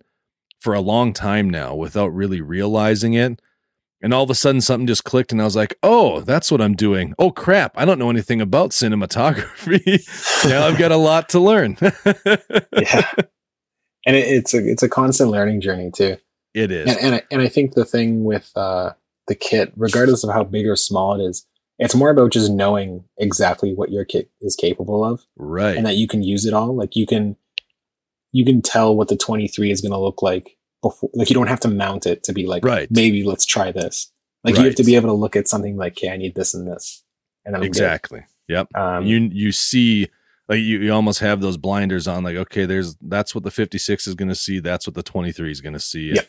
[0.61, 3.41] for a long time now without really realizing it.
[4.03, 6.61] And all of a sudden something just clicked and I was like, "Oh, that's what
[6.61, 7.15] I'm doing.
[7.19, 10.01] Oh crap, I don't know anything about cinematography.
[10.49, 13.11] now I've got a lot to learn." yeah.
[14.07, 16.17] And it, it's a it's a constant learning journey too.
[16.55, 16.89] It is.
[16.89, 18.93] And and I, and I think the thing with uh,
[19.31, 21.47] the kit, regardless of how big or small it is,
[21.79, 25.23] it's more about just knowing exactly what your kit is capable of.
[25.37, 25.77] Right.
[25.77, 26.77] And that you can use it all.
[26.77, 27.37] Like you can
[28.33, 31.47] you can tell what the 23 is going to look like before like you don't
[31.47, 34.11] have to mount it to be like right maybe let's try this
[34.45, 34.61] like right.
[34.61, 36.67] you have to be able to look at something like okay i need this and
[36.67, 37.03] this
[37.45, 38.75] and then exactly Yep.
[38.75, 40.09] Um, you you see
[40.49, 44.07] like you, you almost have those blinders on like okay there's that's what the 56
[44.09, 46.29] is going to see that's what the 23 is going to see yep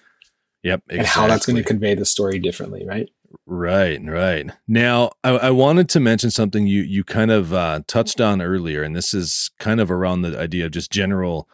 [0.63, 0.99] yep exactly.
[0.99, 3.09] and how that's going to convey the story differently right
[3.45, 8.19] right right now I, I, wanted to mention something you you kind of uh, touched
[8.19, 11.47] on earlier and this is kind of around the idea of just general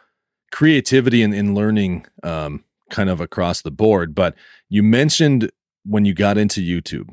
[0.50, 4.34] creativity and in, in learning um, kind of across the board but
[4.68, 5.50] you mentioned
[5.84, 7.10] when you got into youtube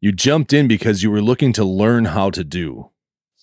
[0.00, 2.90] you jumped in because you were looking to learn how to do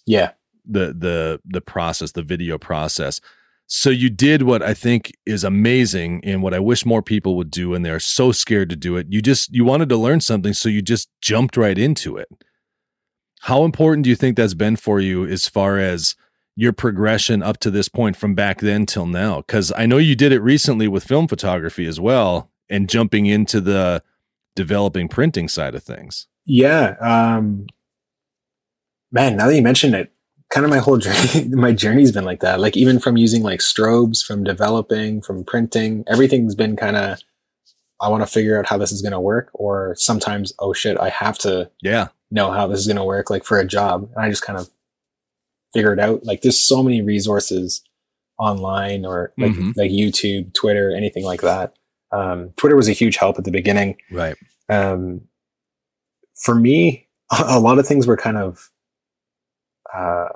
[0.05, 0.31] yeah
[0.67, 3.21] the the the process, the video process.
[3.67, 7.51] So you did what I think is amazing and what I wish more people would
[7.51, 9.07] do and they're so scared to do it.
[9.09, 12.29] You just you wanted to learn something so you just jumped right into it.
[13.41, 16.15] How important do you think that's been for you as far as
[16.55, 19.41] your progression up to this point from back then till now?
[19.41, 23.59] Cuz I know you did it recently with film photography as well and jumping into
[23.59, 24.01] the
[24.55, 26.27] developing printing side of things.
[26.45, 27.67] Yeah, um
[29.11, 30.13] man, now that you mention it,
[30.49, 32.59] kind of my whole journey my journey's been like that.
[32.59, 37.19] Like even from using like strobes from developing from printing everything's been kind of
[38.01, 40.99] i want to figure out how this is going to work or sometimes oh shit
[40.99, 42.07] i have to yeah.
[42.31, 44.09] know how this is going to work like for a job.
[44.15, 44.69] And i just kind of
[45.73, 47.83] figure it out like there's so many resources
[48.39, 49.71] online or like mm-hmm.
[49.75, 51.73] like youtube twitter anything like that.
[52.11, 53.97] Um, twitter was a huge help at the beginning.
[54.11, 54.35] Right.
[54.69, 55.21] Um,
[56.41, 57.07] for me
[57.45, 58.69] a lot of things were kind of
[59.93, 60.29] uh,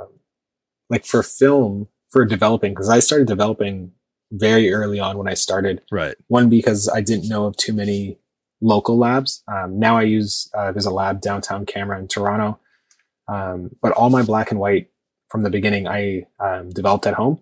[0.89, 3.91] like for film for developing because I started developing
[4.31, 5.81] very early on when I started.
[5.91, 6.15] Right.
[6.27, 8.17] One because I didn't know of too many
[8.61, 9.43] local labs.
[9.47, 12.59] Um, now I use uh, there's a lab downtown camera in Toronto,
[13.27, 14.89] um, but all my black and white
[15.29, 17.41] from the beginning I um, developed at home,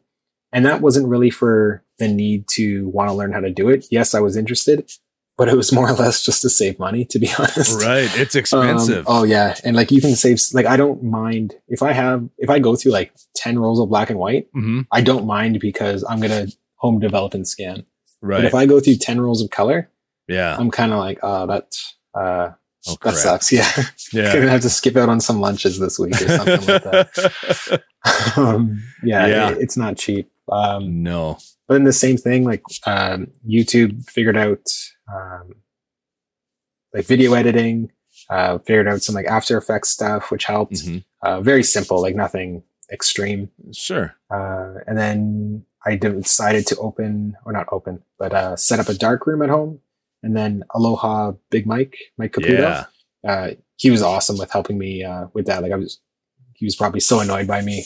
[0.52, 3.86] and that wasn't really for the need to want to learn how to do it.
[3.92, 4.90] Yes, I was interested,
[5.40, 7.82] but it was more or less just to save money, to be honest.
[7.82, 8.10] Right.
[8.20, 9.08] It's um, expensive.
[9.08, 9.56] Um, oh yeah.
[9.64, 12.76] And like you can save, like, I don't mind if I have, if I go
[12.76, 14.82] through like 10 rolls of black and white, mm-hmm.
[14.92, 17.86] I don't mind because I'm going to home develop and scan.
[18.22, 18.40] Right.
[18.40, 19.90] But if I go through 10 rolls of color,
[20.28, 21.76] yeah, I'm kind of like, oh, that,
[22.14, 22.52] uh,
[22.88, 23.52] oh, that sucks.
[23.52, 23.72] Yeah.
[24.12, 24.34] Yeah.
[24.34, 27.84] Gonna have to skip out on some lunches this week or something like that.
[28.38, 29.50] um, yeah, yeah.
[29.52, 30.30] It, it's not cheap.
[30.52, 31.38] Um, no.
[31.68, 34.68] But then the same thing, like um, YouTube figured out
[35.14, 35.56] um,
[36.94, 37.92] like video editing,
[38.30, 40.74] uh, figured out some like After Effects stuff, which helped.
[40.74, 40.98] Mm-hmm.
[41.22, 43.50] Uh, very simple, like nothing extreme.
[43.74, 44.16] Sure.
[44.32, 48.94] Uh, and then I decided to open, or not open, but uh, set up a
[48.94, 49.80] dark room at home.
[50.24, 52.86] And then Aloha Big Mike, Mike Caputo,
[53.24, 53.30] yeah.
[53.30, 55.62] uh, he was awesome with helping me uh, with that.
[55.62, 56.00] Like I was,
[56.56, 57.86] he was probably so annoyed by me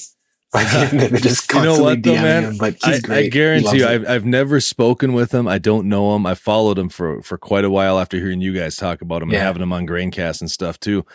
[0.91, 2.53] they just you know what though, man?
[2.53, 5.47] Him, I, I, guarantee you, I've, I've never spoken with him.
[5.47, 6.27] I don't know him.
[6.27, 9.31] I followed him for for quite a while after hearing you guys talk about him
[9.31, 9.39] yeah.
[9.39, 11.05] and having him on Graincast and stuff too.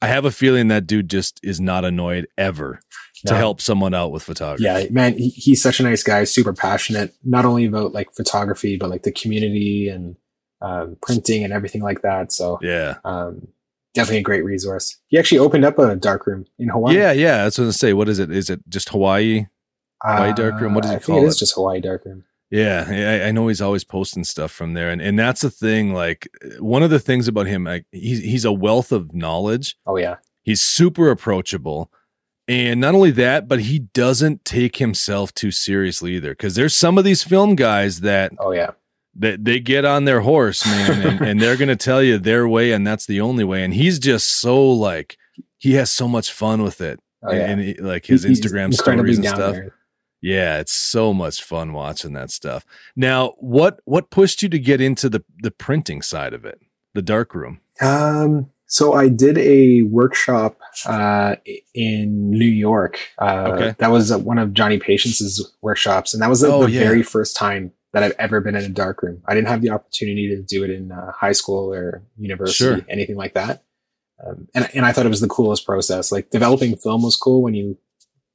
[0.00, 2.80] I have a feeling that dude just is not annoyed ever
[3.24, 3.30] no.
[3.30, 4.64] to help someone out with photography.
[4.64, 8.76] Yeah, man, he, he's such a nice guy, super passionate, not only about like photography,
[8.76, 10.16] but like the community and
[10.60, 12.32] um, printing and everything like that.
[12.32, 13.46] So yeah, um,
[13.94, 14.98] definitely a great resource.
[15.08, 16.96] He actually opened up a dark room in Hawaii.
[16.96, 17.44] Yeah, yeah.
[17.44, 17.92] That's what I was say.
[17.92, 18.30] What is it?
[18.30, 19.46] Is it just Hawaii?
[20.02, 20.74] Hawaii uh, dark room?
[20.74, 21.24] What does he call it?
[21.24, 22.24] It is just Hawaii dark room.
[22.50, 25.94] Yeah, I, I, know he's always posting stuff from there, and and that's the thing.
[25.94, 26.28] Like
[26.58, 29.78] one of the things about him, like he's he's a wealth of knowledge.
[29.86, 31.90] Oh yeah, he's super approachable,
[32.46, 36.32] and not only that, but he doesn't take himself too seriously either.
[36.32, 38.72] Because there's some of these film guys that oh yeah
[39.14, 42.72] that they get on their horse, man, and, and they're gonna tell you their way,
[42.72, 43.64] and that's the only way.
[43.64, 45.16] And he's just so like
[45.58, 47.50] he has so much fun with it, oh, yeah.
[47.50, 49.54] and, he, like his he's Instagram stories and stuff.
[49.54, 49.74] There.
[50.22, 52.64] Yeah, it's so much fun watching that stuff.
[52.94, 56.60] Now, what what pushed you to get into the the printing side of it,
[56.94, 57.60] the dark room?
[57.80, 61.36] Um, so I did a workshop uh,
[61.74, 62.98] in New York.
[63.20, 63.74] Uh, okay.
[63.78, 66.80] That was one of Johnny Patience's workshops, and that was the, oh, the yeah.
[66.80, 69.22] very first time that I've ever been in a dark room.
[69.26, 72.86] I didn't have the opportunity to do it in uh, high school or university, sure.
[72.88, 73.64] anything like that.
[74.24, 76.12] Um, and, and I thought it was the coolest process.
[76.12, 77.78] Like developing film was cool when you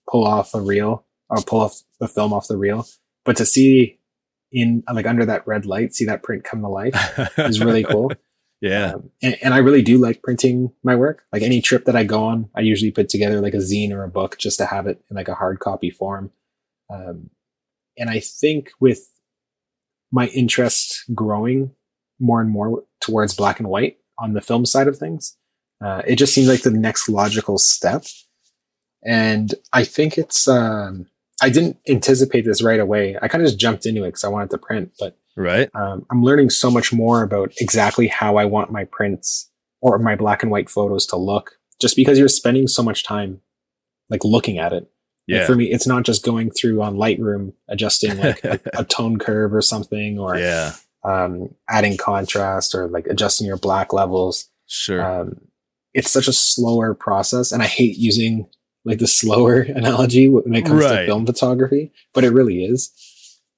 [0.09, 2.87] pull off a reel or pull off the film off the reel,
[3.25, 3.99] but to see
[4.51, 8.11] in like under that red light, see that print come to life is really cool.
[8.61, 8.93] Yeah.
[8.93, 11.23] Um, and, and, I really do like printing my work.
[11.31, 14.03] Like any trip that I go on, I usually put together like a zine or
[14.03, 16.31] a book just to have it in like a hard copy form.
[16.89, 17.29] Um,
[17.99, 19.09] and I think with
[20.11, 21.71] my interest growing
[22.19, 25.37] more and more towards black and white on the film side of things.
[25.83, 28.05] Uh, it just seemed like the next logical step.
[29.05, 31.05] And I think it's, um,
[31.41, 33.15] I didn't anticipate this right away.
[33.21, 35.69] I kind of just jumped into it because I wanted to print, but right.
[35.75, 39.51] Um, I'm learning so much more about exactly how I want my prints
[39.81, 43.41] or my black and white photos to look just because you're spending so much time
[44.09, 44.89] like looking at it.
[45.27, 45.39] Yeah.
[45.39, 49.19] Like for me, it's not just going through on Lightroom, adjusting like a, a, tone
[49.19, 50.73] curve or something, or yeah.
[51.03, 54.49] um, adding contrast or like adjusting your black levels.
[54.67, 55.21] Sure.
[55.21, 55.41] Um,
[55.93, 58.47] it's such a slower process, and I hate using
[58.85, 61.01] like the slower analogy when it comes right.
[61.01, 62.91] to film photography, but it really is.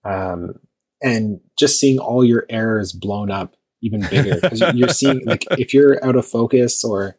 [0.03, 0.55] Um,
[1.01, 5.73] and just seeing all your errors blown up even bigger because you're seeing like if
[5.73, 7.17] you're out of focus or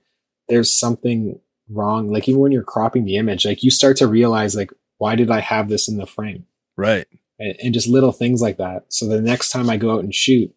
[0.49, 1.41] there's something
[1.71, 5.14] wrong like even when you're cropping the image like you start to realize like why
[5.14, 6.45] did i have this in the frame?
[6.77, 7.07] Right.
[7.39, 8.85] And, and just little things like that.
[8.89, 10.53] So the next time i go out and shoot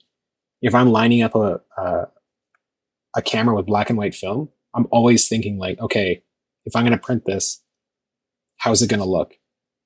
[0.62, 2.08] if i'm lining up a, a
[3.16, 6.24] a camera with black and white film i'm always thinking like okay
[6.66, 7.62] if i'm going to print this
[8.58, 9.34] how's it going to look?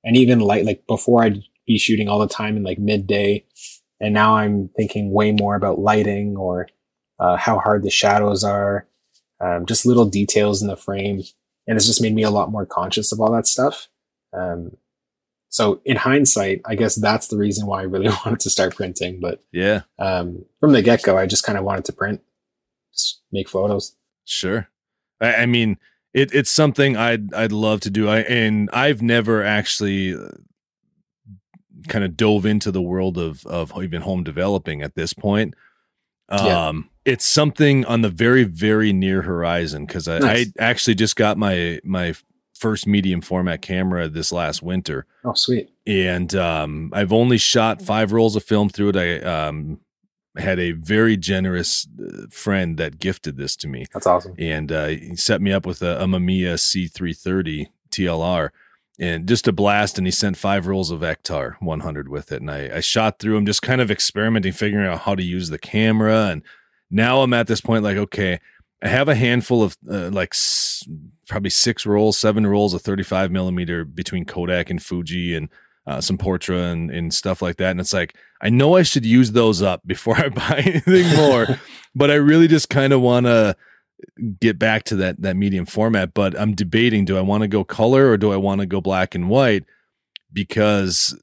[0.03, 3.43] And even light like before i'd be shooting all the time in like midday
[3.99, 6.69] and now i'm thinking way more about lighting or
[7.19, 8.88] uh, how hard the shadows are
[9.39, 11.23] um, just little details in the frame.
[11.67, 13.89] And it's just made me a lot more conscious of all that stuff.
[14.33, 14.77] Um,
[15.49, 19.19] so in hindsight, I guess that's the reason why I really wanted to start printing.
[19.19, 22.21] But yeah, um, from the get go, I just kind of wanted to print,
[22.93, 23.95] just make photos.
[24.25, 24.69] Sure.
[25.21, 25.77] I, I mean,
[26.13, 28.07] it, it's something I'd I'd love to do.
[28.07, 30.29] I and I've never actually uh,
[31.88, 35.53] kind of dove into the world of of even home developing at this point.
[36.30, 36.73] Um, yeah
[37.07, 40.47] it's something on the very very near horizon because I, nice.
[40.59, 42.13] I, actually just got my my
[42.53, 45.05] first medium format camera this last winter.
[45.23, 45.71] Oh, sweet!
[45.88, 48.95] And um, I've only shot five rolls of film through it.
[48.97, 49.80] I um,
[50.36, 53.86] had a very generous uh, friend that gifted this to me.
[53.93, 54.36] That's awesome.
[54.38, 58.49] And uh, he set me up with a, a Mamiya C330 TLR
[58.99, 59.97] and just a blast.
[59.97, 62.41] And he sent five rolls of Ektar 100 with it.
[62.41, 65.49] And I, I shot through them, just kind of experimenting, figuring out how to use
[65.49, 66.43] the camera and
[66.89, 68.39] now I'm at this point like, okay,
[68.81, 70.87] I have a handful of uh, like s-
[71.27, 75.49] probably six rolls, seven rolls of 35 millimeter between Kodak and Fuji and
[75.85, 77.71] uh, some Portra and, and stuff like that.
[77.71, 81.59] And it's like, I know I should use those up before I buy anything more,
[81.95, 83.55] but I really just kind of want to
[84.39, 86.13] get back to that, that medium format.
[86.13, 88.81] But I'm debating, do I want to go color or do I want to go
[88.81, 89.63] black and white?
[90.31, 91.17] Because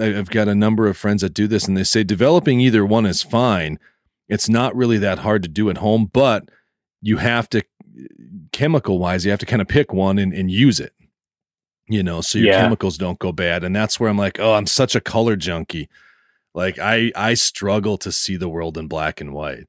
[0.00, 3.06] I've got a number of friends that do this and they say developing either one
[3.06, 3.78] is fine
[4.30, 6.48] it's not really that hard to do at home, but
[7.02, 7.62] you have to
[8.52, 10.94] chemical wise, you have to kind of pick one and, and use it.
[11.88, 12.62] You know, so your yeah.
[12.62, 13.64] chemicals don't go bad.
[13.64, 15.88] And that's where I'm like, oh, I'm such a color junkie.
[16.54, 19.66] Like I I struggle to see the world in black and white.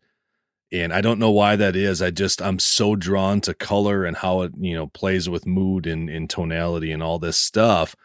[0.73, 2.01] And I don't know why that is.
[2.01, 5.85] I just I'm so drawn to color and how it, you know, plays with mood
[5.85, 7.95] and, and tonality and all this stuff.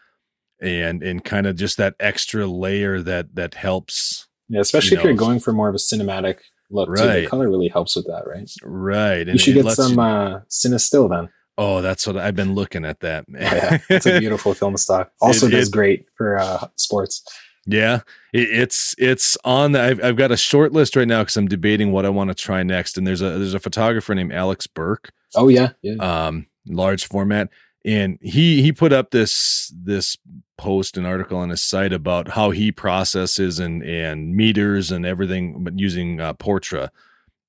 [0.61, 5.05] And and kind of just that extra layer that that helps yeah, especially you if
[5.05, 6.39] you're going for more of a cinematic
[6.71, 6.89] look.
[6.89, 6.99] Right.
[6.99, 7.21] Too.
[7.23, 8.51] The color really helps with that, right?
[8.63, 9.29] Right.
[9.29, 10.01] And you should get some you...
[10.01, 11.29] uh, Cinestill then.
[11.59, 13.01] Oh, that's what I've been looking at.
[13.01, 15.11] That man, oh, yeah, it's a beautiful film stock.
[15.21, 17.23] Also, it, does it, great for uh, sports.
[17.67, 18.01] Yeah,
[18.33, 19.73] it, it's it's on.
[19.73, 22.29] The, I've I've got a short list right now because I'm debating what I want
[22.29, 22.97] to try next.
[22.97, 25.13] And there's a there's a photographer named Alex Burke.
[25.35, 25.95] Oh yeah, yeah.
[25.97, 27.49] Um, large format
[27.87, 30.19] and he he put up this this
[30.59, 35.63] post an article on his site about how he processes and and meters and everything
[35.63, 36.91] but using uh, portra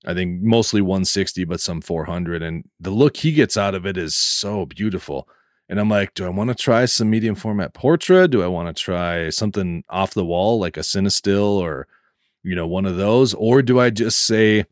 [0.06, 3.98] i think mostly 160 but some 400 and the look he gets out of it
[3.98, 5.28] is so beautiful
[5.70, 8.76] and i'm like do i want to try some medium format portra do i want
[8.76, 11.88] to try something off the wall like a cinestill or
[12.44, 14.66] you know one of those or do i just say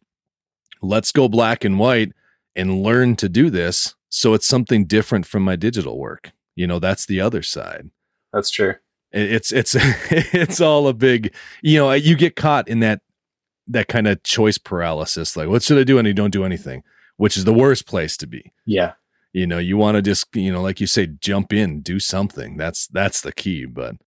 [0.82, 2.14] let's go black and white
[2.56, 6.32] and learn to do this so it's something different from my digital work.
[6.56, 7.89] You know, that's the other side.
[8.32, 8.76] That's true.
[9.12, 9.76] It's it's
[10.10, 13.02] it's all a big, you know, you get caught in that
[13.68, 16.84] that kind of choice paralysis like what should I do and you don't do anything,
[17.18, 18.54] which is the worst place to be.
[18.66, 18.93] Yeah.
[19.36, 22.56] You know, you want to just, you know, like you say jump in, do something.
[22.56, 23.98] That's that's the key, but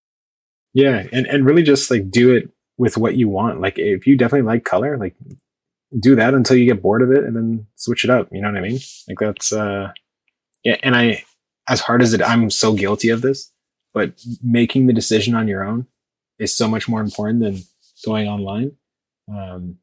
[0.73, 2.49] yeah, and and really just like do it
[2.79, 3.61] with what you want.
[3.61, 5.15] Like if you definitely like color, like
[6.01, 8.29] do that until you get bored of it and then switch it up.
[8.33, 8.79] You know what I mean?
[9.07, 9.93] Like that's uh
[10.65, 11.25] yeah, and I
[11.69, 13.53] as hard as it I'm so guilty of this,
[13.93, 15.87] but making the decision on your own
[16.39, 17.59] is so much more important than
[18.03, 18.73] going online.
[19.31, 19.77] Um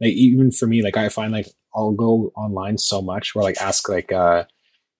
[0.00, 3.60] like even for me, like I find like I'll go online so much where like
[3.60, 4.44] ask like uh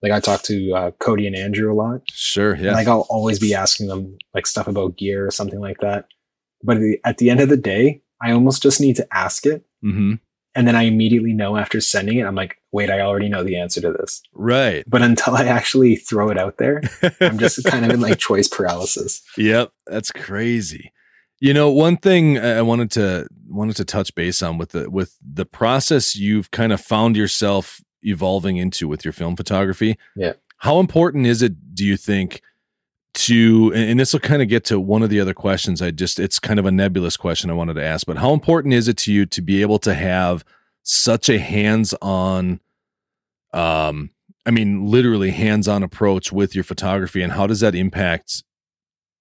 [0.03, 2.01] like I talk to uh, Cody and Andrew a lot.
[2.11, 2.69] Sure, yeah.
[2.69, 6.07] And, like I'll always be asking them like stuff about gear or something like that.
[6.65, 9.47] But at the, at the end of the day, I almost just need to ask
[9.47, 10.15] it Mm-hmm.
[10.55, 13.59] And then I immediately know after sending it, I'm like, wait, I already know the
[13.59, 14.23] answer to this.
[14.35, 14.85] Right.
[14.87, 16.83] But until I actually throw it out there,
[17.21, 19.23] I'm just kind of in like choice paralysis.
[19.39, 19.73] Yep.
[19.87, 20.93] That's crazy.
[21.43, 25.19] You know, one thing I wanted to wanted to touch base on with the with
[25.21, 29.99] the process you've kind of found yourself evolving into with your film photography.
[30.15, 30.35] Yeah.
[30.59, 32.43] How important is it, do you think,
[33.15, 36.21] to and this will kind of get to one of the other questions I just
[36.21, 38.97] it's kind of a nebulous question I wanted to ask, but how important is it
[38.99, 40.45] to you to be able to have
[40.85, 42.61] such a hands-on
[43.53, 44.11] um
[44.47, 48.45] I mean literally hands-on approach with your photography and how does that impact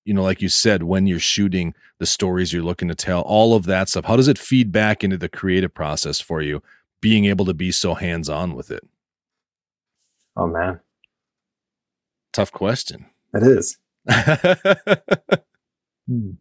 [0.06, 3.54] you know like you said when you're shooting the stories you're looking to tell all
[3.54, 6.62] of that stuff how does it feed back into the creative process for you
[7.02, 8.88] being able to be so hands-on with it?
[10.38, 10.80] Oh man.
[12.32, 13.08] Tough question.
[13.34, 13.78] It is.
[16.08, 16.32] Hmm.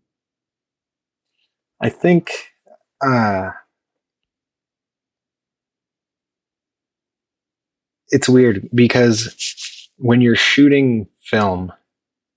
[1.82, 2.30] I think
[3.06, 3.50] uh,
[8.08, 11.72] it's weird because when you're shooting film,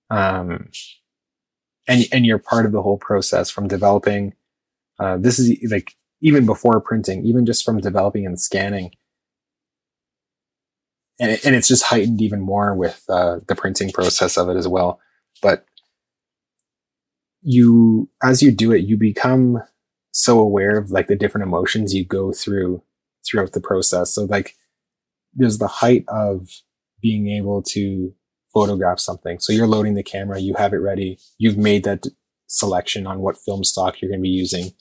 [0.10, 0.70] um,
[1.88, 4.34] and and you're part of the whole process from developing.
[5.00, 8.92] Uh, this is like even before printing, even just from developing and scanning,
[11.20, 14.56] and it, and it's just heightened even more with uh, the printing process of it
[14.56, 15.00] as well.
[15.42, 15.66] But
[17.42, 19.62] you, as you do it, you become
[20.12, 22.82] so aware of like the different emotions you go through
[23.26, 24.14] throughout the process.
[24.14, 24.56] So like,
[25.34, 26.62] there's the height of
[27.02, 28.14] being able to
[28.54, 29.40] photograph something.
[29.40, 32.08] So you're loading the camera, you have it ready, you've made that
[32.48, 34.74] selection on what film stock you're going to be using.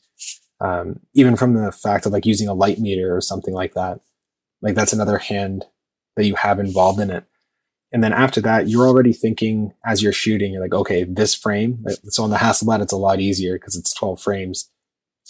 [0.61, 4.01] Um, even from the fact of like using a light meter or something like that,
[4.61, 5.64] like that's another hand
[6.16, 7.25] that you have involved in it.
[7.93, 11.85] And then after that, you're already thinking as you're shooting, you're like, okay, this frame.
[12.05, 14.70] So on the Hasselblad, it's a lot easier because it's 12 frames.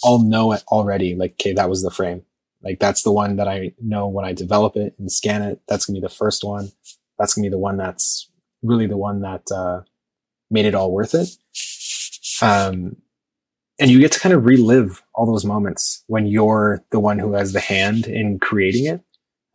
[0.03, 1.15] I'll know it already.
[1.15, 2.23] Like, okay, that was the frame.
[2.63, 5.61] Like that's the one that I know when I develop it and scan it.
[5.67, 6.71] That's gonna be the first one.
[7.19, 8.29] That's gonna be the one that's
[8.63, 9.81] really the one that uh,
[10.49, 11.29] made it all worth it.
[12.41, 12.97] Um,
[13.79, 17.33] and you get to kind of relive all those moments when you're the one who
[17.33, 19.01] has the hand in creating it.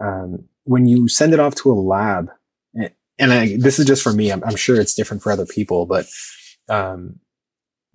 [0.00, 2.30] Um, when you send it off to a lab,
[3.18, 4.30] and I, this is just for me.
[4.30, 6.06] I'm, I'm, sure it's different for other people, but
[6.68, 7.18] um,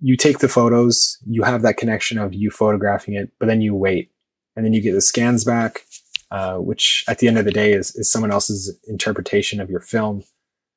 [0.00, 3.74] you take the photos, you have that connection of you photographing it, but then you
[3.74, 4.10] wait,
[4.54, 5.86] and then you get the scans back,
[6.30, 9.80] uh, which at the end of the day is, is someone else's interpretation of your
[9.80, 10.22] film.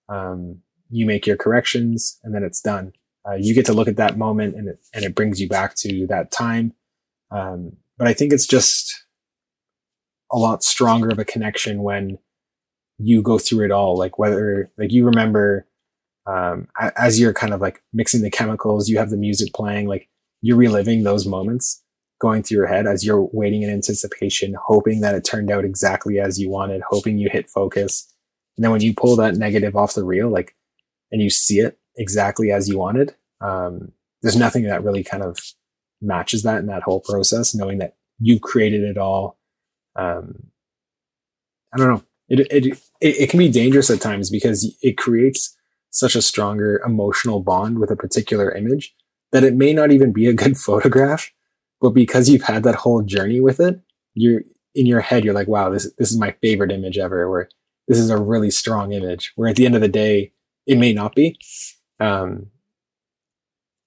[0.09, 2.93] Um, you make your corrections, and then it's done.
[3.27, 5.75] Uh, you get to look at that moment, and it and it brings you back
[5.75, 6.73] to that time.
[7.31, 9.05] Um, but I think it's just
[10.31, 12.19] a lot stronger of a connection when
[12.97, 15.67] you go through it all, like whether like you remember
[16.25, 20.09] um, as you're kind of like mixing the chemicals, you have the music playing, like
[20.41, 21.83] you're reliving those moments
[22.19, 26.19] going through your head as you're waiting in anticipation, hoping that it turned out exactly
[26.19, 28.11] as you wanted, hoping you hit focus.
[28.57, 30.55] And then when you pull that negative off the reel, like,
[31.11, 33.91] and you see it exactly as you wanted, um,
[34.21, 35.37] there's nothing that really kind of
[36.01, 39.37] matches that in that whole process, knowing that you've created it all.
[39.95, 40.47] Um,
[41.73, 42.03] I don't know.
[42.29, 45.55] It, it, it, it can be dangerous at times because it creates
[45.91, 48.93] such a stronger emotional bond with a particular image
[49.31, 51.31] that it may not even be a good photograph,
[51.79, 53.79] but because you've had that whole journey with it,
[54.13, 54.41] you're
[54.73, 57.49] in your head, you're like, wow, this, this is my favorite image ever, or
[57.87, 60.31] this is a really strong image, where at the end of the day,
[60.65, 61.39] it may not be.
[61.99, 62.47] Um,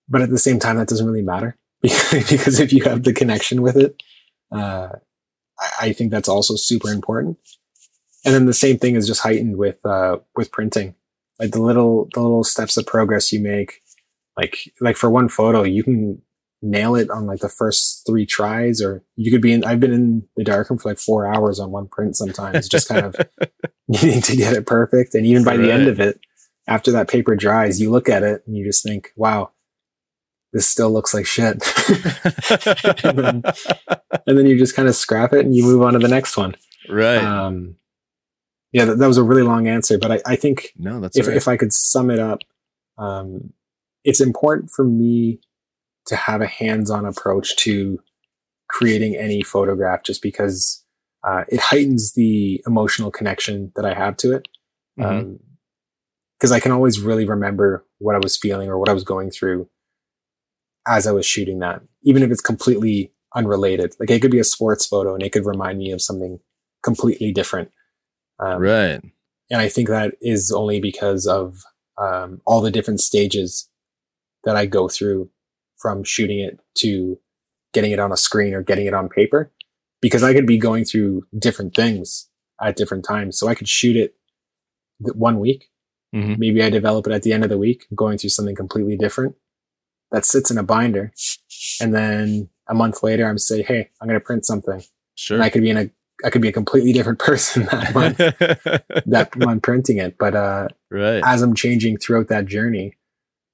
[0.09, 3.63] but at the same time, that doesn't really matter because if you have the connection
[3.63, 4.03] with it,
[4.51, 4.89] uh,
[5.81, 7.39] I, think that's also super important
[8.25, 10.95] and then the same thing is just heightened with uh, with printing
[11.39, 13.83] like the little the little steps of progress you make
[14.37, 16.23] like like for one photo you can
[16.63, 19.93] nail it on like the first three tries or you could be in i've been
[19.93, 23.17] in the darkroom for like four hours on one print sometimes just kind of
[23.89, 25.63] needing to get it perfect and even by right.
[25.63, 26.21] the end of it
[26.67, 29.51] after that paper dries you look at it and you just think wow
[30.53, 31.63] this still looks like shit
[33.05, 33.43] and, then,
[34.27, 36.37] and then you just kind of scrap it and you move on to the next
[36.37, 36.55] one
[36.91, 37.77] right um,
[38.73, 41.27] yeah, that, that, was a really long answer, but I, I think no, that's if,
[41.27, 41.37] right.
[41.37, 42.41] if I could sum it up,
[42.99, 43.53] um,
[44.05, 45.41] it's important for me
[46.07, 48.01] to have a hands-on approach to
[48.69, 50.85] creating any photograph, just because
[51.27, 54.49] uh, it heightens the emotional connection that I have to it.
[54.97, 56.47] Because mm-hmm.
[56.47, 59.31] um, I can always really remember what I was feeling or what I was going
[59.31, 59.69] through
[60.87, 63.95] as I was shooting that, even if it's completely unrelated.
[64.01, 66.41] Like it could be a sports photo and it could remind me of something
[66.83, 67.71] completely different.
[68.39, 69.01] Um, right.
[69.51, 71.63] And I think that is only because of
[71.99, 73.69] um, all the different stages
[74.45, 75.31] that I go through
[75.81, 77.19] from shooting it to
[77.73, 79.51] getting it on a screen or getting it on paper.
[80.01, 82.29] Because I could be going through different things
[82.61, 83.39] at different times.
[83.39, 84.15] So I could shoot it
[84.99, 85.71] one week.
[86.15, 86.35] Mm-hmm.
[86.39, 89.37] Maybe I develop it at the end of the week, going through something completely different
[90.11, 91.13] that sits in a binder.
[91.81, 94.83] And then a month later, I'm say, Hey, I'm going to print something.
[95.15, 95.37] Sure.
[95.37, 95.91] And I could be in a
[96.23, 98.17] I could be a completely different person that month
[99.07, 100.19] that month printing it.
[100.19, 101.23] But uh, right.
[101.25, 102.97] as I'm changing throughout that journey,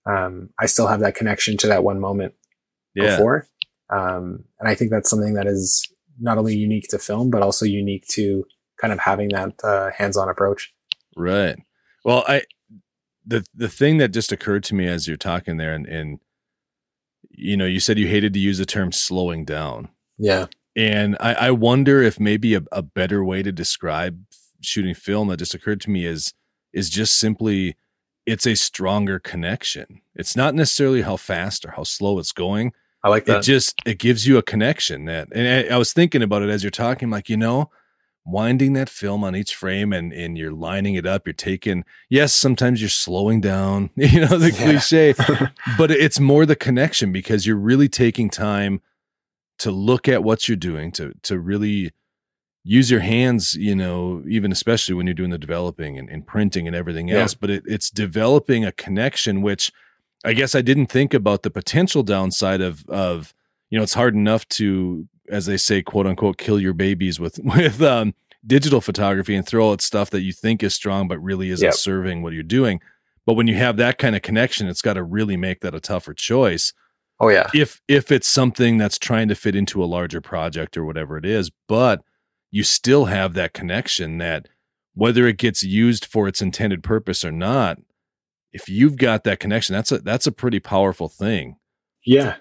[0.06, 2.34] um, I still have that connection to that one moment
[2.94, 3.16] yeah.
[3.16, 3.46] before.
[3.90, 5.86] Um, and I think that's something that is
[6.18, 8.44] not only unique to film, but also unique to
[8.80, 10.72] kind of having that uh, hands-on approach.
[11.16, 11.56] Right.
[12.04, 12.42] Well, I
[13.26, 16.20] the the thing that just occurred to me as you're talking there, and, and
[17.30, 19.88] you know, you said you hated to use the term slowing down.
[20.18, 20.46] Yeah.
[20.74, 24.22] And I, I wonder if maybe a, a better way to describe
[24.60, 26.32] shooting film that just occurred to me is
[26.72, 27.76] is just simply
[28.26, 30.02] it's a stronger connection.
[30.14, 32.72] It's not necessarily how fast or how slow it's going.
[33.02, 33.38] I like that.
[33.38, 36.50] It just it gives you a connection that and I, I was thinking about it
[36.50, 37.70] as you're talking, like, you know,
[38.26, 42.32] winding that film on each frame and and you're lining it up you're taking yes
[42.32, 44.64] sometimes you're slowing down you know the yeah.
[44.64, 45.14] cliche
[45.78, 48.82] but it's more the connection because you're really taking time
[49.58, 51.92] to look at what you're doing to to really
[52.68, 56.66] use your hands you know even especially when you're doing the developing and, and printing
[56.66, 57.38] and everything else yeah.
[57.40, 59.70] but it, it's developing a connection which
[60.24, 63.32] i guess i didn't think about the potential downside of of
[63.70, 67.38] you know it's hard enough to as they say, quote unquote, kill your babies with
[67.44, 68.14] with um,
[68.46, 71.74] digital photography and throw out stuff that you think is strong but really isn't yep.
[71.74, 72.80] serving what you're doing.
[73.24, 75.80] But when you have that kind of connection, it's got to really make that a
[75.80, 76.72] tougher choice.
[77.18, 77.48] Oh yeah.
[77.54, 81.24] If if it's something that's trying to fit into a larger project or whatever it
[81.24, 82.02] is, but
[82.50, 84.48] you still have that connection that
[84.94, 87.78] whether it gets used for its intended purpose or not,
[88.52, 91.56] if you've got that connection, that's a that's a pretty powerful thing.
[92.04, 92.36] Yeah.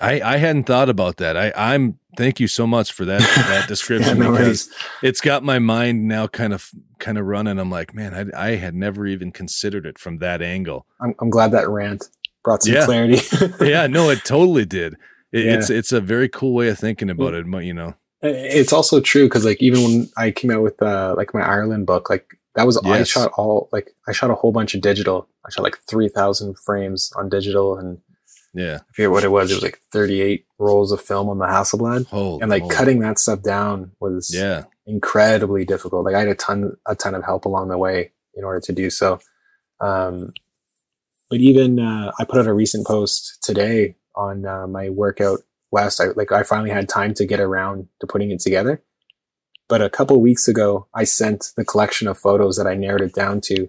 [0.00, 1.36] I, I hadn't thought about that.
[1.36, 4.74] I, I'm thank you so much for that that description yeah, no because worries.
[5.02, 7.60] it's got my mind now kind of kind of running.
[7.60, 10.86] I'm like, man, I, I had never even considered it from that angle.
[11.00, 12.08] I'm, I'm glad that rant
[12.42, 12.84] brought some yeah.
[12.84, 13.20] clarity.
[13.60, 14.96] yeah, no, it totally did.
[15.34, 15.54] It, yeah.
[15.54, 17.60] It's it's a very cool way of thinking about mm.
[17.60, 17.64] it.
[17.64, 21.34] You know, it's also true because like even when I came out with uh, like
[21.34, 23.00] my Ireland book, like that was yes.
[23.00, 25.28] I shot all like I shot a whole bunch of digital.
[25.46, 27.98] I shot like three thousand frames on digital and
[28.54, 28.78] yeah.
[28.88, 29.50] I forget what it was.
[29.50, 32.06] It was like 38 rolls of film on the Hasselblad.
[32.06, 32.74] Holy and like holy.
[32.74, 36.04] cutting that stuff down was yeah incredibly difficult.
[36.04, 38.72] Like I had a ton, a ton of help along the way in order to
[38.72, 39.20] do so.
[39.80, 40.32] Um,
[41.30, 45.40] but even, uh, I put out a recent post today on uh, my workout
[45.74, 46.00] west.
[46.00, 48.82] I like, I finally had time to get around to putting it together.
[49.68, 53.14] But a couple weeks ago, I sent the collection of photos that I narrowed it
[53.14, 53.68] down to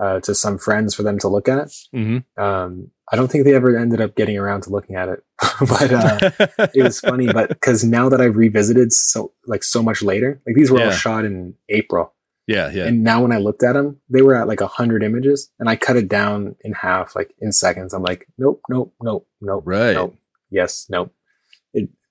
[0.00, 1.68] uh, to some friends for them to look at.
[1.94, 2.42] Mm-hmm.
[2.42, 5.24] Um, I don't think they ever ended up getting around to looking at it,
[5.60, 6.30] but uh,
[6.74, 7.30] it was funny.
[7.30, 10.86] But because now that I've revisited so like so much later, like these were yeah.
[10.86, 12.14] all shot in April.
[12.46, 12.86] Yeah, yeah.
[12.86, 15.68] And now when I looked at them, they were at like a hundred images, and
[15.68, 17.92] I cut it down in half, like in seconds.
[17.92, 20.16] I'm like, nope, nope, nope, nope, right, nope,
[20.50, 21.12] yes, nope.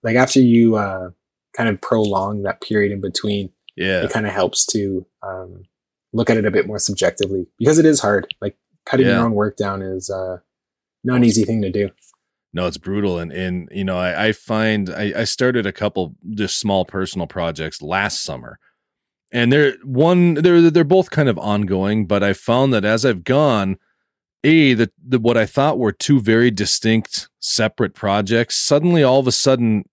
[0.03, 1.09] Like after you uh,
[1.55, 5.63] kind of prolong that period in between, yeah, it kind of helps to um,
[6.13, 8.33] look at it a bit more subjectively because it is hard.
[8.41, 9.17] Like cutting yeah.
[9.17, 10.37] your own work down is uh,
[11.03, 11.89] not an easy thing to do.
[12.53, 13.19] No, it's brutal.
[13.19, 17.27] And, and you know, I, I find I, I started a couple just small personal
[17.27, 18.59] projects last summer.
[19.31, 23.23] And they're one they're they're both kind of ongoing, but I found that as I've
[23.23, 23.77] gone,
[24.43, 29.27] a the, the what I thought were two very distinct separate projects suddenly all of
[29.27, 29.83] a sudden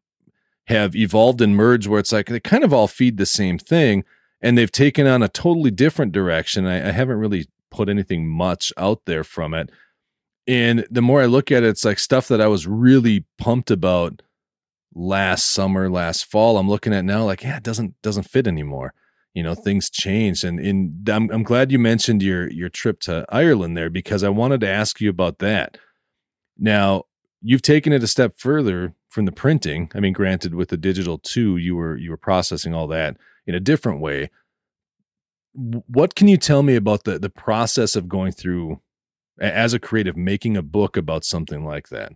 [0.67, 4.05] have evolved and merged where it's like they kind of all feed the same thing
[4.41, 6.67] and they've taken on a totally different direction.
[6.67, 9.71] I, I haven't really put anything much out there from it.
[10.47, 13.71] And the more I look at it, it's like stuff that I was really pumped
[13.71, 14.23] about
[14.95, 16.59] last summer, last fall.
[16.59, 18.95] I'm looking at now, like, yeah, it doesn't doesn't fit anymore.
[19.37, 23.27] You know, things changed, and in I'm I'm glad you mentioned your your trip to
[23.29, 25.77] Ireland there because I wanted to ask you about that.
[26.59, 27.03] Now,
[27.43, 29.91] you've taken it a step further from the printing.
[29.95, 33.55] I mean, granted, with the digital too, you were you were processing all that in
[33.55, 34.31] a different way.
[35.53, 38.81] What can you tell me about the the process of going through
[39.39, 42.13] as a creative making a book about something like that?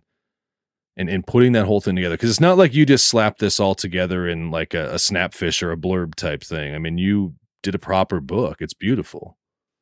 [0.97, 3.61] And, and putting that whole thing together because it's not like you just slapped this
[3.61, 6.75] all together in like a, a snapfish or a blurb type thing.
[6.75, 7.33] I mean, you
[7.63, 8.57] did a proper book.
[8.59, 9.37] It's beautiful.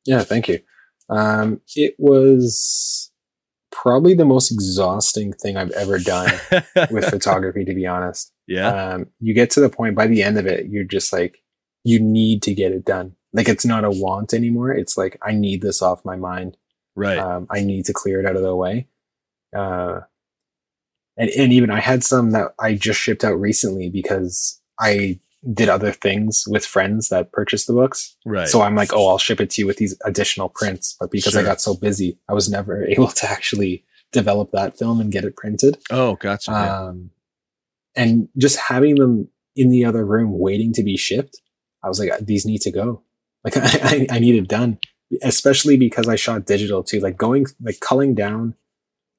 [0.05, 0.59] Yeah, thank you.
[1.09, 3.11] Um, it was
[3.71, 6.31] probably the most exhausting thing I've ever done
[6.91, 8.31] with photography, to be honest.
[8.47, 8.67] Yeah.
[8.67, 11.39] Um, you get to the point by the end of it, you're just like,
[11.83, 13.15] you need to get it done.
[13.33, 14.71] Like it's not a want anymore.
[14.71, 16.57] It's like, I need this off my mind.
[16.95, 17.17] Right.
[17.17, 18.87] Um, I need to clear it out of the way.
[19.55, 20.01] Uh,
[21.19, 25.19] and, and even I had some that I just shipped out recently because I
[25.53, 28.15] did other things with friends that purchased the books.
[28.25, 28.47] Right.
[28.47, 30.95] So I'm like, oh, I'll ship it to you with these additional prints.
[30.97, 31.41] But because sure.
[31.41, 35.25] I got so busy, I was never able to actually develop that film and get
[35.25, 35.77] it printed.
[35.91, 36.51] Oh, gotcha.
[36.51, 37.11] Um,
[37.95, 41.41] and just having them in the other room waiting to be shipped.
[41.83, 43.03] I was like, these need to go.
[43.43, 44.79] Like I, I need it done,
[45.21, 47.01] especially because I shot digital too.
[47.01, 48.55] Like going, like culling down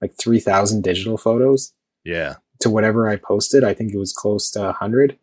[0.00, 1.74] like 3000 digital photos.
[2.04, 2.36] Yeah.
[2.60, 3.64] To whatever I posted.
[3.64, 5.18] I think it was close to 100.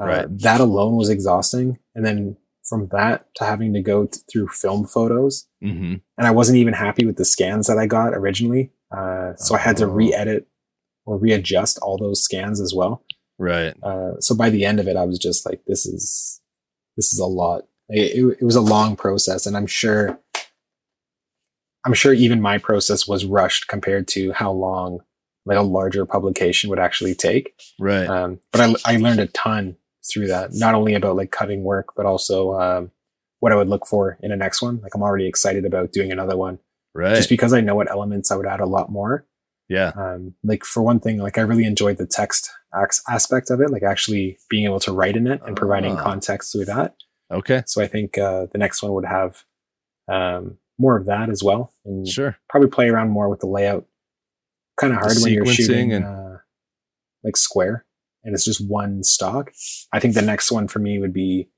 [0.00, 0.38] Uh, right.
[0.38, 1.78] That alone was exhausting.
[1.94, 2.36] And then
[2.68, 5.46] from that to having to go t- through film photos.
[5.62, 5.94] Mm-hmm.
[6.18, 8.70] And I wasn't even happy with the scans that I got originally.
[8.90, 9.54] Uh, so.
[9.54, 9.90] I had to oh.
[9.90, 10.46] re edit
[11.06, 13.02] or readjust all those scans as well.
[13.38, 13.74] Right.
[13.82, 16.40] Uh, so by the end of it, I was just like, this is,
[16.96, 17.66] this is a lot.
[17.88, 20.20] It, it, it was a long process and I'm sure,
[21.86, 25.00] I'm sure even my process was rushed compared to how long
[25.48, 27.54] like a larger publication would actually take.
[27.80, 28.06] Right.
[28.06, 29.76] Um, but I, I learned a ton
[30.08, 32.90] through that, not only about like cutting work, but also, um,
[33.40, 34.80] what I would look for in a next one.
[34.82, 36.58] Like I'm already excited about doing another one.
[36.94, 37.16] Right.
[37.16, 39.26] Just because I know what elements I would add a lot more.
[39.68, 39.92] Yeah.
[39.96, 42.50] Um, like for one thing, like I really enjoyed the text
[43.08, 46.52] aspect of it, like actually being able to write in it and providing uh, context
[46.52, 46.96] through that.
[47.30, 47.62] Okay.
[47.66, 49.44] So I think uh, the next one would have
[50.08, 53.84] um, more of that as well, and sure, probably play around more with the layout.
[54.80, 56.36] Kind of hard when you're shooting and uh,
[57.24, 57.84] like square,
[58.24, 59.50] and it's just one stock.
[59.92, 61.48] I think the next one for me would be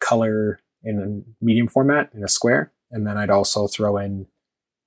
[0.00, 4.26] color in a medium format in a square, and then I'd also throw in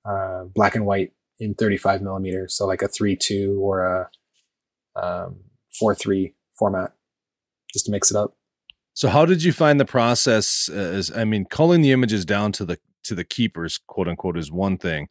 [0.04, 2.54] uh, black and white in 35 millimeters.
[2.54, 4.10] So like a 3-2 or a
[4.96, 5.40] um,
[5.82, 6.92] 4-3 format
[7.72, 8.34] just to mix it up.
[8.94, 12.64] So how did you find the process as I mean culling the images down to
[12.64, 15.08] the to the keepers quote unquote is one thing.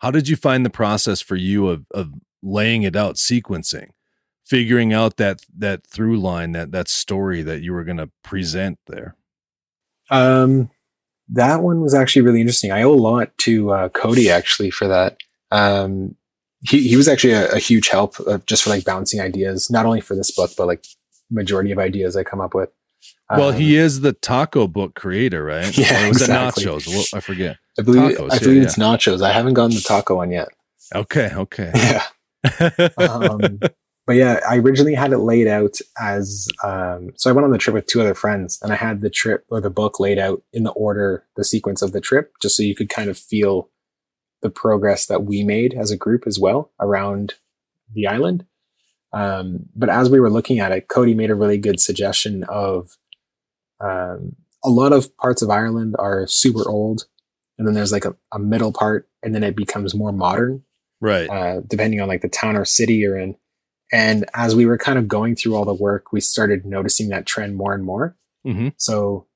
[0.00, 3.90] How did you find the process for you of of laying it out sequencing?
[4.44, 8.78] Figuring out that that through line that that story that you were going to present
[8.86, 9.16] there.
[10.10, 10.70] Um
[11.32, 12.72] that one was actually really interesting.
[12.72, 15.18] I owe a lot to uh, Cody actually for that.
[15.50, 16.16] Um,
[16.68, 19.86] he, he was actually a, a huge help uh, just for like bouncing ideas, not
[19.86, 20.84] only for this book, but like
[21.30, 22.70] majority of ideas I come up with.
[23.30, 25.76] Well, um, he is the taco book creator, right?
[25.78, 26.64] Yeah, or was exactly.
[26.64, 26.88] it nachos?
[26.88, 27.56] Well, I forget.
[27.80, 28.84] I believe Tacos, I believe yeah, it's yeah.
[28.84, 29.22] nachos.
[29.22, 30.48] I haven't gotten the taco one yet.
[30.94, 31.72] Okay, okay.
[32.42, 32.88] Yeah.
[32.96, 33.60] um,
[34.06, 37.58] but yeah, I originally had it laid out as um, so I went on the
[37.58, 40.42] trip with two other friends, and I had the trip or the book laid out
[40.52, 43.68] in the order, the sequence of the trip, just so you could kind of feel
[44.42, 47.34] the progress that we made as a group as well around
[47.92, 48.46] the island.
[49.12, 52.96] Um, but as we were looking at it, Cody made a really good suggestion of
[53.80, 57.04] um, a lot of parts of Ireland are super old,
[57.60, 60.64] and then there's like a, a middle part, and then it becomes more modern,
[61.00, 61.28] right?
[61.28, 63.36] Uh, depending on like the town or city you're in.
[63.92, 67.26] And as we were kind of going through all the work, we started noticing that
[67.26, 68.16] trend more and more.
[68.46, 68.68] Mm-hmm.
[68.76, 69.26] So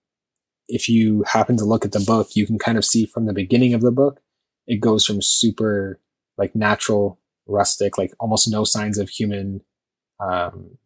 [0.68, 3.33] if you happen to look at the book, you can kind of see from the
[3.33, 4.20] beginning of the book
[4.66, 6.01] it goes from super
[6.39, 9.61] like natural rustic like almost no signs of human
[10.20, 10.77] um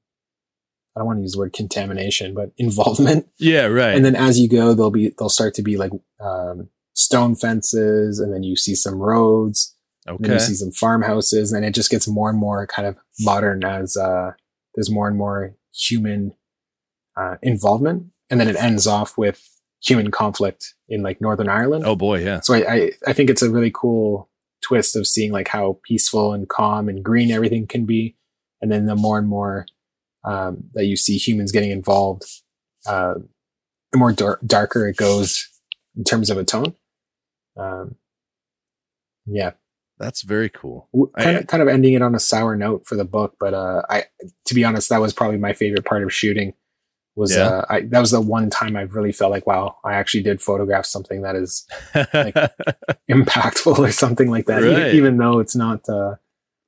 [0.94, 4.40] i don't want to use the word contamination but involvement yeah right and then as
[4.40, 6.68] you go they'll be they'll start to be like um
[6.98, 9.76] stone fences and then you see some roads
[10.08, 13.62] okay you see some farmhouses and it just gets more and more kind of modern
[13.64, 14.30] as uh
[14.74, 16.32] there's more and more human
[17.16, 19.48] uh involvement and then it ends off with
[19.82, 21.84] human conflict in like Northern Ireland.
[21.86, 22.40] Oh boy, yeah.
[22.40, 24.28] So I, I, I think it's a really cool
[24.66, 28.16] twist of seeing like how peaceful and calm and green everything can be,
[28.60, 29.66] and then the more and more
[30.24, 32.24] um, that you see humans getting involved,
[32.86, 33.14] uh,
[33.92, 35.48] the more dar- darker it goes
[35.96, 36.74] in terms of a tone.
[37.58, 37.96] Um,
[39.26, 39.52] yeah,
[39.98, 40.88] that's very cool.
[41.18, 43.82] Kind of, kind of ending it on a sour note for the book, but uh,
[43.90, 44.04] I,
[44.46, 46.54] to be honest, that was probably my favorite part of shooting
[47.18, 47.48] was yeah.
[47.48, 50.40] uh, I, that was the one time I really felt like wow I actually did
[50.40, 52.34] photograph something that is like,
[53.10, 54.72] impactful or something like that right.
[54.72, 56.14] even, even, though it's not uh,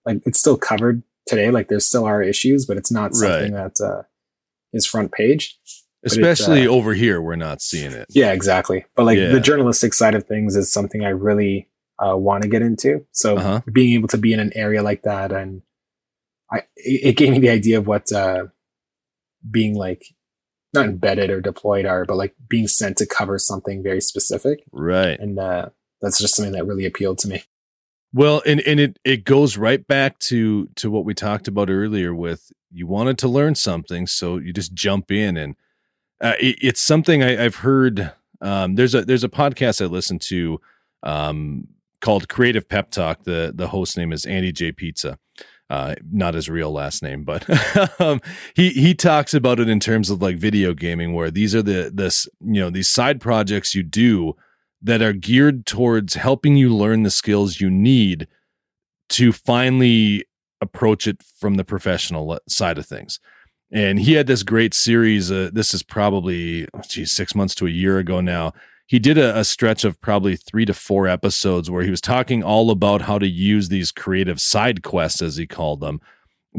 [0.04, 3.72] like it's still covered today like there still are issues but it's not something right.
[3.76, 4.02] that uh,
[4.72, 5.56] is front page
[6.04, 9.28] especially uh, over here we're not seeing it yeah exactly but like yeah.
[9.28, 13.36] the journalistic side of things is something I really uh, want to get into so
[13.36, 13.60] uh-huh.
[13.70, 15.62] being able to be in an area like that and
[16.50, 18.46] I it, gave me the idea of what uh,
[19.48, 20.04] being like
[20.72, 24.62] not embedded or deployed are, but like being sent to cover something very specific.
[24.72, 25.18] Right.
[25.18, 25.70] And uh,
[26.00, 27.42] that's just something that really appealed to me.
[28.12, 32.12] Well, and, and it, it goes right back to to what we talked about earlier
[32.14, 35.54] with you wanted to learn something, so you just jump in and
[36.20, 38.12] uh, it, it's something I, have heard.
[38.40, 40.60] Um, there's a there's a podcast I listen to
[41.02, 41.68] um,
[42.00, 43.24] called Creative Pep Talk.
[43.24, 45.18] The the host name is Andy J Pizza,
[45.68, 47.44] uh, not his real last name, but
[48.00, 48.20] um,
[48.54, 51.90] he he talks about it in terms of like video gaming, where these are the
[51.92, 54.34] this you know these side projects you do
[54.82, 58.26] that are geared towards helping you learn the skills you need
[59.10, 60.24] to finally
[60.60, 63.18] approach it from the professional side of things.
[63.72, 65.30] And he had this great series.
[65.30, 68.52] Uh, this is probably, oh, geez, six months to a year ago now.
[68.86, 72.42] He did a, a stretch of probably three to four episodes where he was talking
[72.42, 76.00] all about how to use these creative side quests, as he called them,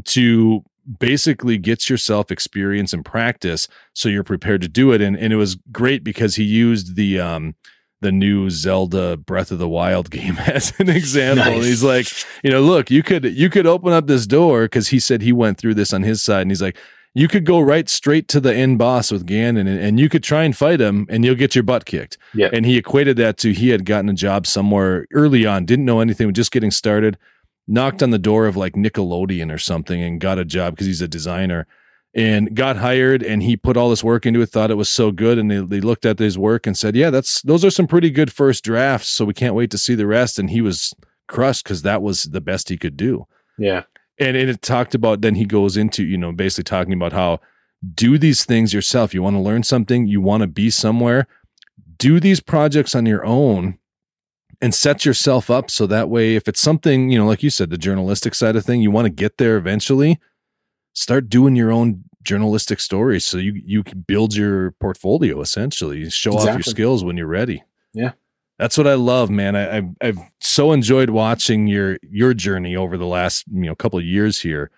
[0.05, 0.63] to
[0.99, 5.01] basically get yourself experience and practice so you're prepared to do it.
[5.01, 7.55] And, and it was great because he used the, um,
[7.99, 11.51] the new Zelda Breath of the Wild game as an example.
[11.51, 11.65] Nice.
[11.65, 12.07] He's like,
[12.43, 15.31] you know, look, you could you could open up this door because he said he
[15.31, 16.77] went through this on his side, and he's like,
[17.13, 20.23] you could go right straight to the end boss with Ganon and, and, you could
[20.23, 22.17] try and fight him and you'll get your butt kicked.
[22.33, 22.49] Yeah.
[22.53, 25.99] And he equated that to he had gotten a job somewhere early on, didn't know
[25.99, 27.17] anything, was just getting started,
[27.67, 31.01] knocked on the door of like Nickelodeon or something and got a job because he's
[31.01, 31.67] a designer
[32.13, 35.11] and got hired and he put all this work into it, thought it was so
[35.11, 35.37] good.
[35.37, 38.09] And they, they looked at his work and said, yeah, that's, those are some pretty
[38.09, 39.09] good first drafts.
[39.09, 40.39] So we can't wait to see the rest.
[40.39, 40.93] And he was
[41.27, 43.27] crushed because that was the best he could do.
[43.57, 43.83] Yeah
[44.19, 47.39] and it talked about then he goes into you know basically talking about how
[47.93, 49.13] do these things yourself.
[49.13, 51.27] You want to learn something you want to be somewhere.
[51.97, 53.79] Do these projects on your own
[54.61, 57.71] and set yourself up so that way if it's something you know like you said
[57.71, 60.19] the journalistic side of thing you want to get there eventually
[60.93, 66.07] start doing your own journalistic stories so you you can build your portfolio essentially.
[66.09, 66.49] Show exactly.
[66.49, 67.63] off your skills when you're ready.
[67.93, 68.11] Yeah
[68.61, 69.55] that's what I love, man.
[69.55, 73.97] I, have I've so enjoyed watching your your journey over the last you know couple
[73.97, 74.69] of years here,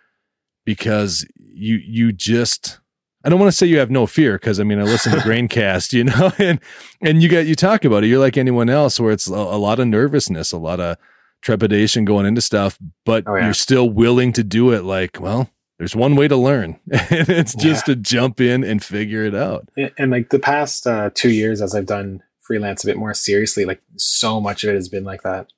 [0.64, 2.80] because you you just
[3.26, 5.18] I don't want to say you have no fear because I mean I listen to
[5.28, 6.62] Graincast, you know, and
[7.02, 8.08] and you get you talk about it.
[8.08, 10.96] You're like anyone else, where it's a, a lot of nervousness, a lot of
[11.42, 13.44] trepidation going into stuff, but oh, yeah.
[13.44, 14.86] you're still willing to do it.
[14.86, 17.96] Like, well, there's one way to learn, and it's just yeah.
[17.96, 19.68] to jump in and figure it out.
[19.76, 23.14] And, and like the past uh, two years, as I've done freelance a bit more
[23.14, 25.52] seriously, like so much of it has been like that.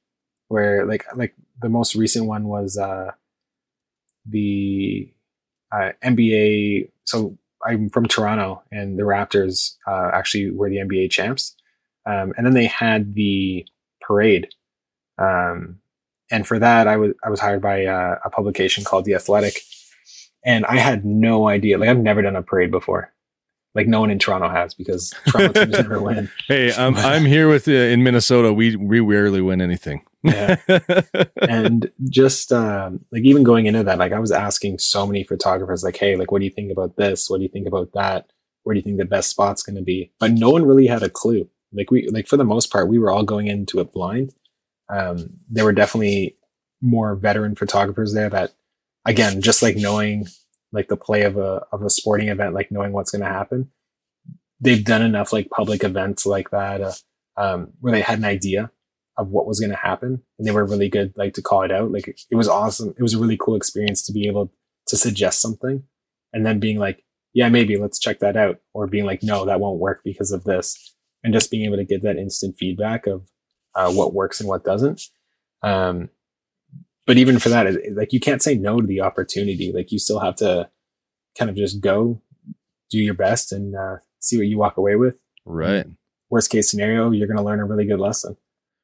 [0.47, 3.11] Where like like the most recent one was uh
[4.25, 5.11] the
[5.71, 6.89] uh, NBA.
[7.05, 11.55] So I'm from Toronto, and the Raptors uh, actually were the NBA champs.
[12.05, 13.65] Um, and then they had the
[14.01, 14.49] parade.
[15.17, 15.79] Um,
[16.31, 19.61] and for that, I was I was hired by uh, a publication called The Athletic,
[20.43, 21.77] and I had no idea.
[21.77, 23.11] Like I've never done a parade before
[23.75, 26.31] like no one in Toronto has because Toronto teams never win.
[26.47, 28.53] Hey, I'm I'm here with you in Minnesota.
[28.53, 30.01] We we rarely win anything.
[30.23, 30.55] yeah,
[31.47, 35.83] and just um, like even going into that, like I was asking so many photographers,
[35.83, 37.29] like, hey, like, what do you think about this?
[37.29, 38.31] What do you think about that?
[38.63, 40.11] Where do you think the best spot's going to be?
[40.19, 41.47] But no one really had a clue.
[41.71, 44.33] Like we like for the most part, we were all going into it blind.
[44.89, 46.37] Um, there were definitely
[46.81, 48.53] more veteran photographers there that,
[49.05, 50.27] again, just like knowing
[50.75, 53.71] like the play of a of a sporting event, like knowing what's going to happen.
[54.59, 56.93] They've done enough like public events like that uh,
[57.37, 58.71] um, where they had an idea
[59.17, 61.71] of what was going to happen, and they were really good like to call it
[61.71, 61.91] out.
[61.91, 62.93] Like it was awesome.
[62.97, 64.51] It was a really cool experience to be able
[64.87, 65.83] to suggest something,
[66.33, 67.03] and then being like,
[67.33, 70.43] "Yeah, maybe let's check that out," or being like, "No, that won't work because of
[70.43, 73.23] this," and just being able to get that instant feedback of
[73.73, 75.01] uh, what works and what doesn't.
[75.61, 76.09] Um,
[77.05, 79.71] but even for that, like you can't say no to the opportunity.
[79.73, 80.69] Like you still have to
[81.37, 82.21] kind of just go,
[82.89, 85.15] do your best, and uh, see what you walk away with.
[85.45, 85.85] Right.
[86.29, 88.37] Worst case scenario, you're going to learn a really good lesson.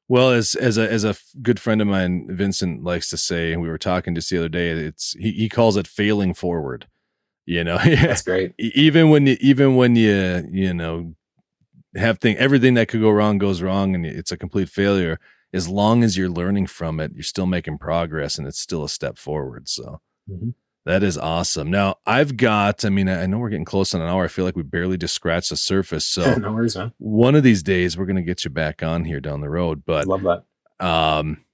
[0.07, 3.61] Well, as as a as a good friend of mine, Vincent likes to say, and
[3.61, 4.69] we were talking just the other day.
[4.69, 6.88] It's he, he calls it failing forward.
[7.45, 8.53] You know, that's great.
[8.59, 11.15] even when you even when you you know
[11.95, 15.17] have thing everything that could go wrong goes wrong, and it's a complete failure
[15.54, 18.89] as long as you're learning from it, you're still making progress and it's still a
[18.89, 19.68] step forward.
[19.68, 20.49] So mm-hmm.
[20.86, 21.70] that is awesome.
[21.70, 24.24] Now I've got, I mean, I know we're getting close on an hour.
[24.24, 26.06] I feel like we barely just scratched the surface.
[26.06, 26.93] So no worries, man.
[26.97, 29.84] one of these days we're going to get you back on here down the road,
[29.86, 30.86] but love that.
[30.86, 31.45] Um,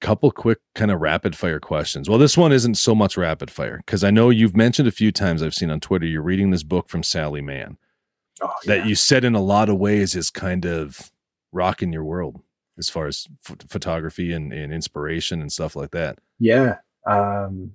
[0.00, 2.08] couple quick kind of rapid fire questions.
[2.08, 5.12] Well, this one isn't so much rapid fire because I know you've mentioned a few
[5.12, 7.76] times I've seen on Twitter, you're reading this book from Sally Mann
[8.40, 8.76] oh, yeah.
[8.76, 11.12] that you said in a lot of ways is kind of
[11.52, 12.40] rocking your world
[12.80, 13.28] as far as
[13.68, 16.18] photography and, and inspiration and stuff like that.
[16.40, 16.78] Yeah.
[17.06, 17.72] Um,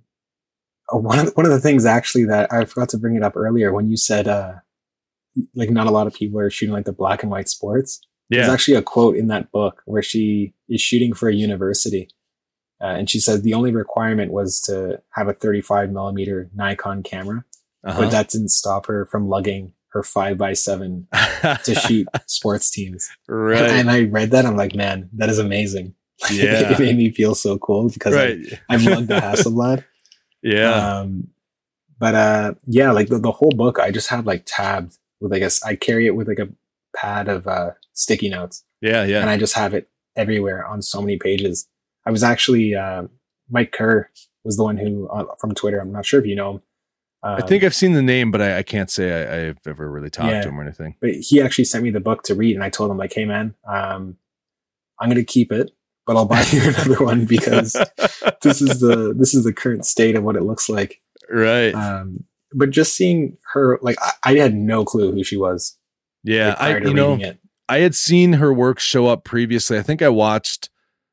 [0.92, 3.24] oh, one of the, one of the things actually that I forgot to bring it
[3.24, 4.56] up earlier when you said uh,
[5.54, 8.02] like not a lot of people are shooting like the black and white sports.
[8.30, 8.42] Yeah.
[8.42, 12.10] There's actually a quote in that book where she is shooting for a university.
[12.82, 17.46] Uh, and she says the only requirement was to have a 35 millimeter Nikon camera,
[17.86, 18.02] uh-huh.
[18.02, 21.08] but that didn't stop her from lugging her five by seven
[21.64, 23.10] to shoot sports teams.
[23.30, 23.62] Right.
[23.62, 24.46] And I read that.
[24.46, 25.96] I'm like, man, that is amazing.
[26.32, 26.72] Yeah.
[26.72, 28.38] it made me feel so cool because right.
[28.70, 29.84] I, have lugged the Hasselblad.
[30.42, 30.72] yeah.
[30.72, 31.28] Um,
[32.00, 35.40] but, uh, yeah, like the, the whole book, I just have like tabs with, I
[35.40, 36.48] guess I carry it with like a
[36.96, 38.64] pad of, uh, sticky notes.
[38.82, 39.04] Yeah.
[39.04, 39.22] Yeah.
[39.22, 41.68] And I just have it everywhere on so many pages.
[42.06, 43.04] I was actually, uh,
[43.50, 44.10] Mike Kerr
[44.46, 46.62] was the one who, uh, from Twitter, I'm not sure if you know him,
[47.26, 49.90] Um, I think I've seen the name, but I, I can't say I, have ever
[49.90, 50.96] really talked yeah, to him or anything.
[51.02, 53.26] But he actually sent me the book to read, and I told him like, "Hey,
[53.26, 54.18] man, um,
[55.00, 55.72] I'm going to keep it,
[56.06, 57.74] but I'll buy you another one because
[58.44, 61.74] this is the this is the current state of what it looks like." Right.
[61.74, 65.78] Um, but just seeing her, like, I, I, had no clue who she was.
[66.24, 67.40] Yeah, like, I you know, it.
[67.68, 69.80] I had seen her work show up previously.
[69.80, 70.70] I think I watched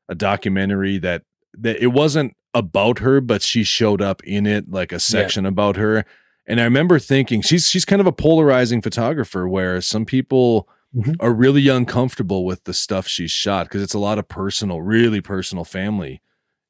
[0.09, 1.23] a documentary that
[1.57, 5.49] that it wasn't about her, but she showed up in it, like a section yeah.
[5.49, 6.05] about her.
[6.45, 11.13] And I remember thinking she's she's kind of a polarizing photographer where some people mm-hmm.
[11.19, 15.21] are really uncomfortable with the stuff she's shot because it's a lot of personal, really
[15.21, 16.21] personal family,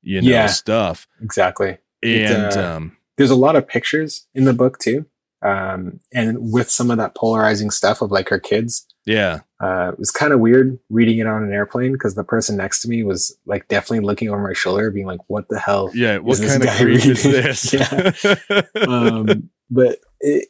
[0.01, 1.07] you know, yeah, stuff.
[1.21, 1.77] Exactly.
[2.03, 5.05] And uh, um, there's a lot of pictures in the book too.
[5.41, 9.41] Um, and with some of that polarizing stuff of like her kids, yeah.
[9.63, 12.81] Uh, it was kind of weird reading it on an airplane because the person next
[12.81, 15.89] to me was like definitely looking over my shoulder, being like, "What the hell?
[15.93, 17.73] Yeah, what kind of creep is this?"
[18.49, 18.61] yeah.
[18.87, 20.49] um, but it,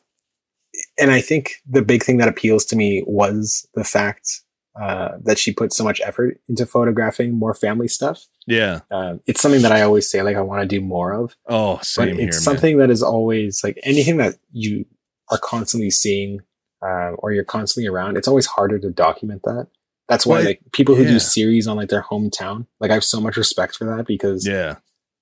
[0.99, 4.41] and I think the big thing that appeals to me was the fact
[4.81, 8.25] uh, that she put so much effort into photographing more family stuff.
[8.47, 11.35] Yeah, uh, it's something that I always say like I want to do more of.
[11.47, 14.85] Oh, same but here, It's something that is always like anything that you
[15.29, 16.39] are constantly seeing
[16.83, 19.67] uh, or you're constantly around, it's always harder to document that.
[20.09, 21.11] That's why like people who yeah.
[21.11, 24.45] do series on like their hometown, like I have so much respect for that because
[24.45, 24.75] yeah,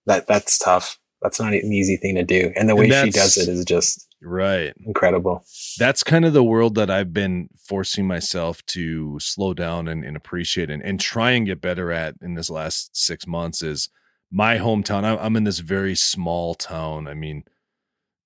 [0.07, 0.97] that that's tough.
[1.22, 3.64] That's not an easy thing to do, and the way and she does it is
[3.64, 5.45] just right incredible.
[5.78, 10.18] That's kind of the world that I've been forcing myself to slow down and, and
[10.18, 13.62] appreciate and, and try and get better at in this last six months.
[13.62, 13.88] Is
[14.32, 15.03] my hometown.
[15.03, 17.07] I'm, I'm in this very small town.
[17.07, 17.43] I mean,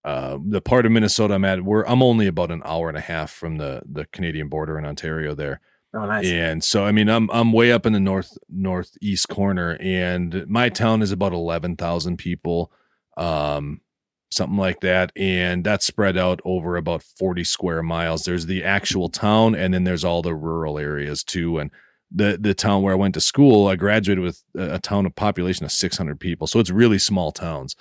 [0.05, 3.01] uh, the part of Minnesota I'm at, where I'm only about an hour and a
[3.01, 5.59] half from the the Canadian border in Ontario there.
[5.95, 6.27] Oh, nice.
[6.27, 10.69] And so, I mean, I'm I'm way up in the north northeast corner, and my
[10.69, 12.71] town is about eleven thousand people,
[13.17, 13.81] um,
[14.29, 18.23] something like that, and that's spread out over about forty square miles.
[18.23, 21.71] There's the actual town, and then there's all the rural areas too, and
[22.11, 25.15] the the town where I went to school, I graduated with a, a town of
[25.15, 27.75] population of six hundred people, so it's really small towns.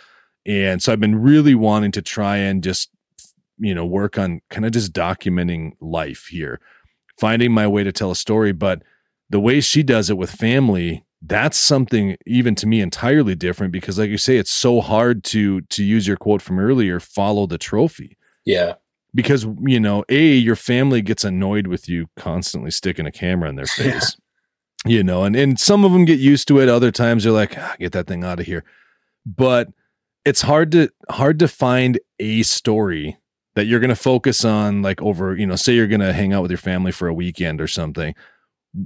[0.47, 2.91] And so I've been really wanting to try and just,
[3.59, 6.61] you know, work on kind of just documenting life here,
[7.19, 8.53] finding my way to tell a story.
[8.53, 8.83] But
[9.31, 13.99] the way she does it with family, that's something even to me entirely different because
[13.99, 17.57] like you say it's so hard to to use your quote from earlier follow the
[17.57, 18.75] trophy yeah
[19.15, 23.57] because you know a your family gets annoyed with you constantly sticking a camera in
[23.57, 24.17] their face
[24.85, 24.97] yeah.
[24.97, 27.57] you know and and some of them get used to it other times they're like
[27.57, 28.65] ah, get that thing out of here
[29.25, 29.69] but
[30.25, 33.19] it's hard to hard to find a story
[33.55, 36.33] that you're going to focus on like over you know say you're going to hang
[36.33, 38.15] out with your family for a weekend or something.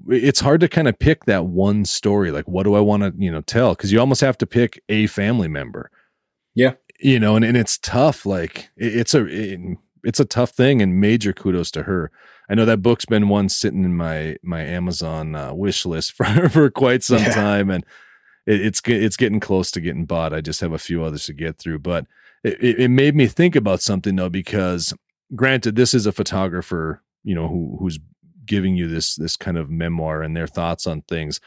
[0.08, 3.14] It's hard to kind of pick that one story like what do i want to
[3.16, 3.74] you know tell?
[3.74, 5.90] Because you almost have to pick a family member.
[6.54, 6.74] Yeah.
[7.00, 9.60] You know and, and it's tough like it, it's a it,
[10.04, 12.10] it's a tough thing and major kudos to her.
[12.50, 16.48] I know that book's been one sitting in my my amazon uh, wish list for
[16.48, 17.34] for quite some yeah.
[17.34, 17.84] time and
[18.48, 20.32] it, it's it's getting close to getting bought.
[20.32, 22.06] I just have a few others to get through, but
[22.42, 24.94] it, it made me think about something though because
[25.34, 27.98] granted, this is a photographer, you know, who who's
[28.46, 31.40] giving you this this kind of memoir and their thoughts on things.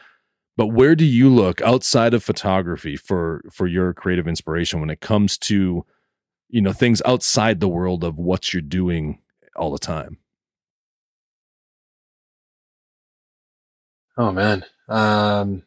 [0.56, 5.00] But where do you look outside of photography for for your creative inspiration when it
[5.00, 5.84] comes to
[6.50, 9.18] you know things outside the world of what you're doing
[9.56, 10.18] all the time?
[14.16, 14.64] Oh man.
[14.88, 15.64] Um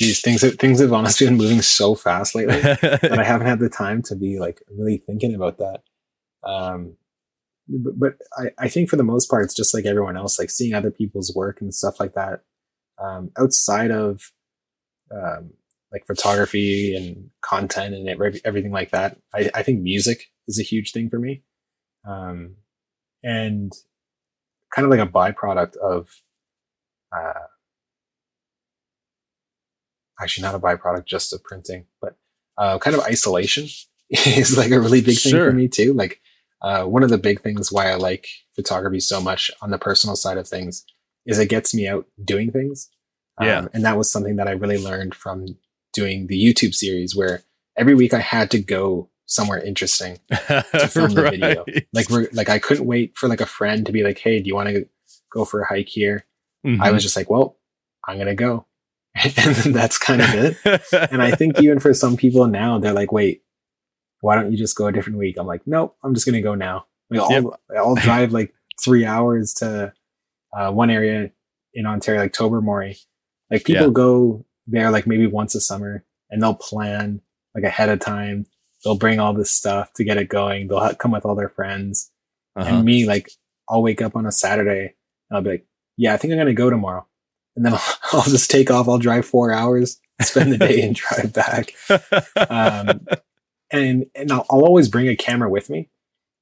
[0.00, 3.58] geez, things have, things have honestly been moving so fast lately that I haven't had
[3.58, 5.82] the time to be like really thinking about that.
[6.42, 6.96] Um,
[7.68, 10.50] but, but I, I think for the most part, it's just like everyone else, like
[10.50, 12.40] seeing other people's work and stuff like that.
[12.98, 14.32] Um, outside of,
[15.12, 15.50] um,
[15.92, 18.08] like photography and content and
[18.44, 21.42] everything like that, I, I think music is a huge thing for me.
[22.08, 22.56] Um,
[23.22, 23.70] and
[24.74, 26.08] kind of like a byproduct of,
[27.14, 27.46] uh,
[30.20, 32.16] actually not a byproduct just of printing, but
[32.58, 33.68] uh, kind of isolation
[34.10, 35.50] is like a really big thing sure.
[35.50, 35.92] for me too.
[35.92, 36.20] Like
[36.62, 40.16] uh, one of the big things why I like photography so much on the personal
[40.16, 40.84] side of things
[41.26, 42.88] is it gets me out doing things.
[43.38, 43.66] Um, yeah.
[43.72, 45.46] And that was something that I really learned from
[45.92, 47.42] doing the YouTube series where
[47.76, 51.30] every week I had to go somewhere interesting to film the right.
[51.32, 51.64] video.
[51.92, 54.48] Like we're like I couldn't wait for like a friend to be like, "Hey, do
[54.48, 54.86] you want to
[55.32, 56.26] go for a hike here?"
[56.66, 56.82] Mm-hmm.
[56.82, 57.56] I was just like, "Well,
[58.06, 58.66] I'm gonna go."
[59.36, 61.10] and that's kind of it.
[61.10, 63.42] and I think even for some people now, they're like, wait,
[64.20, 65.36] why don't you just go a different week?
[65.38, 66.86] I'm like, nope, I'm just going to go now.
[67.10, 67.44] Like, I'll, yep.
[67.76, 69.92] I'll drive like three hours to
[70.56, 71.30] uh, one area
[71.74, 72.96] in Ontario, like Tobermory.
[73.50, 73.92] Like people yeah.
[73.92, 77.20] go there like maybe once a summer and they'll plan
[77.54, 78.46] like ahead of time.
[78.84, 80.68] They'll bring all this stuff to get it going.
[80.68, 82.10] They'll ha- come with all their friends.
[82.56, 82.76] Uh-huh.
[82.76, 83.30] And me, like,
[83.68, 84.94] I'll wake up on a Saturday
[85.28, 87.06] and I'll be like, yeah, I think I'm going to go tomorrow.
[87.60, 88.88] And then I'll, I'll, just take off.
[88.88, 91.74] I'll drive four hours, spend the day and drive back.
[92.48, 93.06] Um,
[93.70, 95.90] and, and I'll, I'll, always bring a camera with me.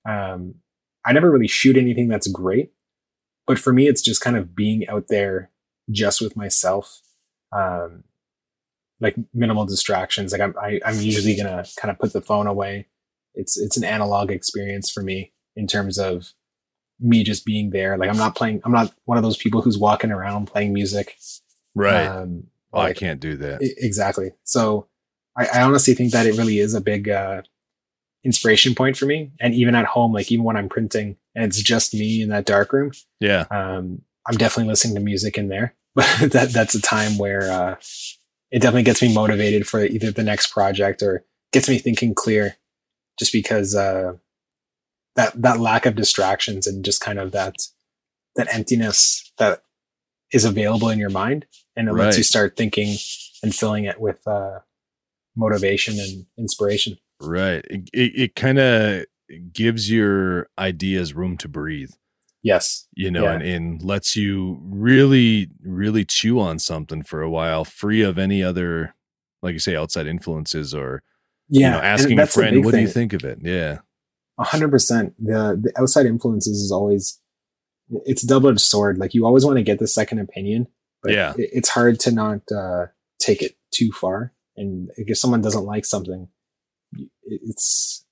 [0.09, 0.55] Um,
[1.05, 2.71] I never really shoot anything that's great,
[3.49, 5.51] but for me, it's just kind of being out there
[5.91, 7.01] just with myself.
[7.51, 8.05] Um,
[9.01, 10.31] like minimal distractions.
[10.31, 12.87] Like I'm, I, am i am usually gonna kind of put the phone away.
[13.35, 16.33] It's, it's an analog experience for me in terms of
[17.01, 17.97] me just being there.
[17.97, 21.17] Like I'm not playing, I'm not one of those people who's walking around playing music.
[21.75, 22.07] Right.
[22.07, 23.61] Um, oh, like, I can't do that.
[23.61, 24.33] exactly.
[24.45, 24.87] So
[25.37, 27.43] I, I, honestly think that it really is a big, uh,
[28.25, 29.31] inspiration point for me.
[29.41, 32.47] And even at home, like even when I'm printing and it's just me in that
[32.47, 32.91] dark room.
[33.21, 33.45] Yeah.
[33.51, 37.77] Um, I'm definitely listening to music in there, but that, that's a time where, uh,
[38.51, 42.57] it definitely gets me motivated for either the next project or gets me thinking clear
[43.19, 44.15] just because uh,
[45.19, 47.57] that that lack of distractions and just kind of that
[48.37, 49.63] that emptiness that
[50.33, 51.45] is available in your mind
[51.75, 52.05] and it right.
[52.05, 52.97] lets you start thinking
[53.43, 54.61] and filling it with uh,
[55.37, 59.05] motivation and inspiration right it, it, it kind of
[59.53, 61.91] gives your ideas room to breathe
[62.41, 62.87] Yes.
[62.95, 63.33] You know, yeah.
[63.33, 68.45] and, and lets you really, really chew on something for a while, free of any
[68.45, 68.95] other,
[69.43, 71.03] like you say, outside influences or,
[71.49, 72.85] yeah, you know, asking a friend, what thing.
[72.85, 73.41] do you think of it?
[73.43, 73.79] Yeah.
[74.39, 75.15] A hundred percent.
[75.19, 77.21] The, the outside influences is always,
[78.05, 78.99] it's double edged sword.
[78.99, 80.69] Like you always want to get the second opinion,
[81.03, 82.87] but yeah, it, it's hard to not, uh,
[83.21, 84.33] take it too far.
[84.57, 86.29] And if someone doesn't like something,
[87.25, 88.05] it's,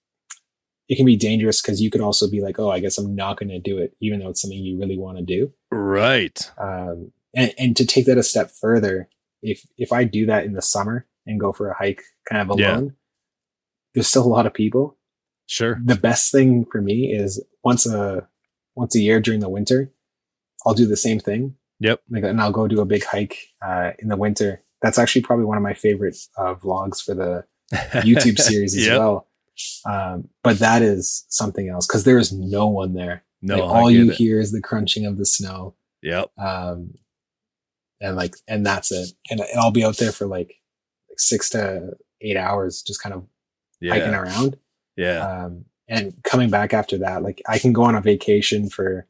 [0.89, 3.39] it can be dangerous because you could also be like, oh, I guess I'm not
[3.39, 5.53] going to do it, even though it's something you really want to do.
[5.72, 6.49] Right.
[6.59, 9.09] Um, and, and to take that a step further,
[9.43, 12.49] if if I do that in the summer and go for a hike kind of
[12.49, 12.91] alone, yeah.
[13.95, 14.97] there's still a lot of people.
[15.47, 15.80] Sure.
[15.84, 18.28] The best thing for me is once a
[18.74, 19.92] once a year during the winter,
[20.66, 21.57] I'll do the same thing.
[21.80, 22.01] Yep.
[22.11, 24.62] Like, and I'll go do a big hike uh, in the winter.
[24.82, 27.44] That's actually probably one of my favorite uh, vlogs for the
[28.03, 28.99] YouTube series as yep.
[28.99, 29.28] well.
[29.86, 33.22] Um, but that is something else because there is no one there.
[33.42, 34.16] No, like, all you it.
[34.16, 35.74] hear is the crunching of the snow.
[36.03, 36.30] Yep.
[36.38, 36.94] Um,
[38.01, 39.11] and like, and that's it.
[39.30, 40.55] And, and I'll be out there for like,
[41.09, 43.26] like six to eight hours, just kind of
[43.80, 43.94] yeah.
[43.94, 44.57] hiking around.
[44.97, 45.44] Yeah.
[45.44, 49.07] Um, and coming back after that, like I can go on a vacation for,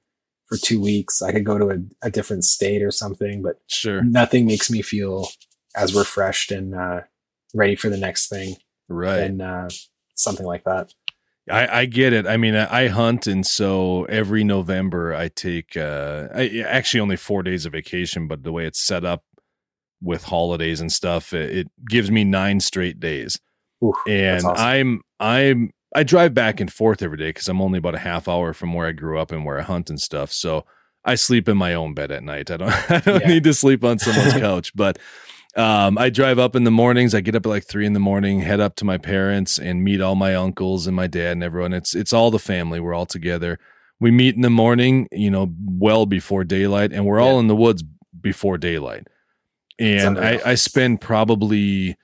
[0.46, 1.22] for two weeks.
[1.22, 4.02] I could go to a, a different state or something, but sure.
[4.02, 5.28] Nothing makes me feel
[5.74, 7.02] as refreshed and, uh,
[7.54, 8.56] ready for the next thing.
[8.88, 9.20] Right.
[9.20, 9.68] And, uh,
[10.14, 10.92] something like that.
[11.50, 12.26] I, I get it.
[12.26, 17.16] I mean, I, I, hunt, and so every November I take uh, I, actually only
[17.16, 19.22] four days of vacation, but the way it's set up
[20.02, 23.38] with holidays and stuff, it, it gives me nine straight days.
[23.82, 24.54] Ooh, and awesome.
[24.56, 28.28] I'm I'm I drive back and forth every day because I'm only about a half
[28.28, 30.32] hour from where I grew up and where I hunt and stuff.
[30.32, 30.64] So
[31.04, 32.50] I sleep in my own bed at night.
[32.50, 33.28] I don't I don't yeah.
[33.28, 34.98] need to sleep on someone's couch, but
[35.56, 37.14] um, I drive up in the mornings.
[37.14, 39.82] I get up at like three in the morning, head up to my parents and
[39.82, 41.72] meet all my uncles and my dad and everyone.
[41.72, 42.78] It's it's all the family.
[42.78, 43.58] We're all together.
[43.98, 47.26] We meet in the morning, you know, well before daylight, and we're yeah.
[47.26, 47.82] all in the woods
[48.20, 49.06] before daylight.
[49.78, 51.96] And I, I spend probably,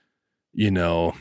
[0.53, 1.15] you know,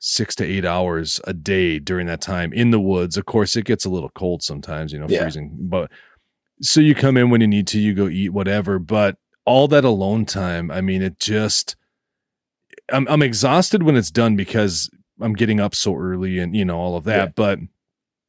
[0.00, 3.16] six to eight hours a day during that time in the woods.
[3.16, 5.22] Of course, it gets a little cold sometimes, you know, yeah.
[5.22, 5.56] freezing.
[5.60, 5.92] But
[6.60, 8.78] so you come in when you need to, you go eat whatever.
[8.78, 11.76] But all that alone time, I mean, it just
[12.92, 14.90] I'm I'm exhausted when it's done because
[15.20, 17.32] I'm getting up so early and you know all of that, yeah.
[17.34, 17.58] but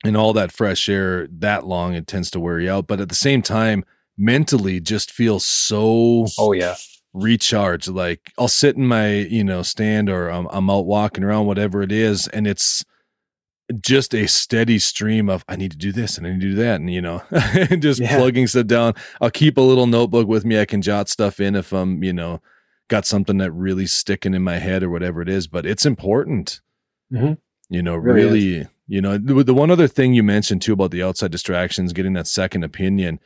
[0.04, 3.10] in all that fresh air that long it tends to wear you out, but at
[3.10, 3.86] the same time
[4.18, 6.76] mentally just feels so oh yeah
[7.14, 11.46] recharged like I'll sit in my, you know, stand or I'm, I'm out walking around
[11.46, 12.86] whatever it is and it's
[13.80, 16.56] just a steady stream of I need to do this and I need to do
[16.56, 17.24] that, and you know,
[17.80, 18.18] just yeah.
[18.18, 18.94] plugging stuff down.
[19.20, 20.60] I'll keep a little notebook with me.
[20.60, 22.42] I can jot stuff in if I'm, you know,
[22.88, 25.48] got something that really sticking in my head or whatever it is.
[25.48, 26.62] But it's important,
[27.12, 27.34] mm-hmm.
[27.70, 29.18] you know, really, really you know.
[29.18, 32.64] The, the one other thing you mentioned too about the outside distractions, getting that second
[32.64, 33.20] opinion.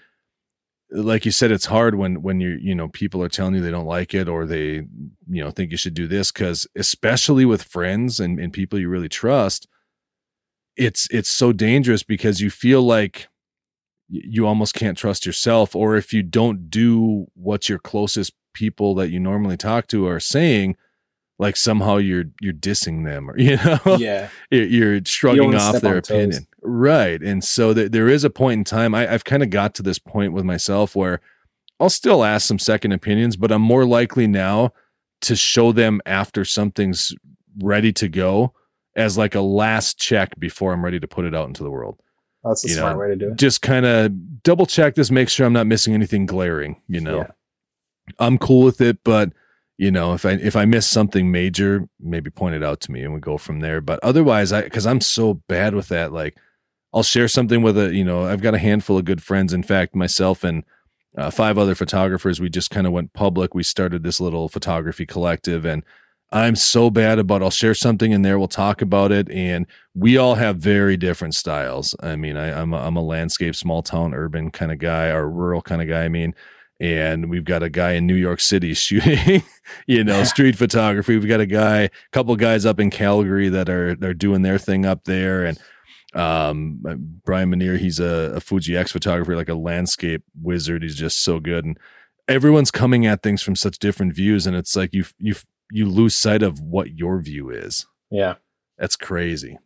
[0.92, 3.72] Like you said, it's hard when when you you know people are telling you they
[3.72, 4.84] don't like it or they
[5.28, 8.88] you know think you should do this because especially with friends and, and people you
[8.88, 9.68] really trust
[10.78, 13.28] it's it's so dangerous because you feel like
[14.08, 19.10] you almost can't trust yourself or if you don't do what your closest people that
[19.10, 20.76] you normally talk to are saying
[21.40, 23.98] like somehow you're you're dissing them or you know?
[23.98, 24.30] Yeah.
[24.52, 26.48] You're shrugging you off their opinion toes.
[26.66, 29.76] Right and so th- there is a point in time I, i've kind of got
[29.76, 31.22] to this point with myself where
[31.80, 34.72] i'll still ask some second opinions but i'm more likely now
[35.22, 37.14] to show them after something's
[37.60, 38.54] ready to go
[38.96, 42.00] as like a last check before I'm ready to put it out into the world.
[42.44, 43.38] That's a you smart know, way to do it.
[43.38, 47.18] Just kind of double check this, make sure I'm not missing anything glaring, you know.
[47.18, 47.28] Yeah.
[48.20, 49.34] I'm cool with it, but
[49.78, 53.04] you know, if I if I miss something major, maybe point it out to me
[53.04, 53.82] and we go from there.
[53.82, 56.38] But otherwise, I because I'm so bad with that, like
[56.96, 59.52] I'll share something with a, you know, I've got a handful of good friends.
[59.52, 60.64] In fact, myself and
[61.18, 63.54] uh, five other photographers, we just kind of went public.
[63.54, 65.84] We started this little photography collective, and
[66.32, 67.44] I'm so bad about.
[67.44, 68.40] I'll share something in there.
[68.40, 71.96] We'll talk about it, and we all have very different styles.
[72.02, 75.30] I mean, I, am a, I'm a landscape, small town, urban kind of guy, or
[75.30, 76.06] rural kind of guy.
[76.06, 76.34] I mean,
[76.80, 79.44] and we've got a guy in New York City shooting,
[79.86, 81.18] you know, street photography.
[81.18, 84.58] We've got a guy, a couple guys up in Calgary that are they're doing their
[84.58, 85.60] thing up there, and
[86.16, 86.80] um,
[87.26, 90.84] Brian Manier, he's a, a Fuji X photographer, like a landscape wizard.
[90.84, 91.78] He's just so good, and
[92.28, 95.36] everyone's coming at things from such different views, and it's like you you
[95.72, 97.86] you lose sight of what your view is.
[98.10, 98.36] Yeah,
[98.78, 99.58] that's crazy.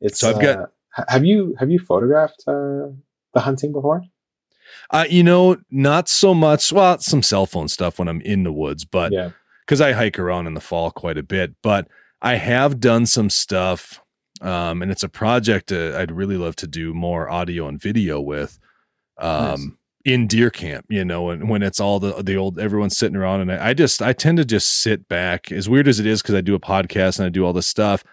[0.00, 0.58] It's so I've got.
[0.58, 2.88] Uh, have you have you photographed uh,
[3.34, 4.02] the hunting before?
[4.90, 6.72] Uh, you know, not so much.
[6.72, 9.30] Well, some cell phone stuff when I'm in the woods, but yeah,
[9.66, 11.54] because I hike around in the fall quite a bit.
[11.62, 11.88] But
[12.22, 14.00] I have done some stuff,
[14.44, 18.20] um, and it's a project uh, I'd really love to do more audio and video
[18.20, 18.58] with.
[19.18, 19.68] Um, nice.
[20.04, 23.40] In deer camp, you know, and when it's all the the old everyone's sitting around,
[23.40, 25.50] and I, I just I tend to just sit back.
[25.50, 27.66] As weird as it is, because I do a podcast and I do all this
[27.66, 28.04] stuff.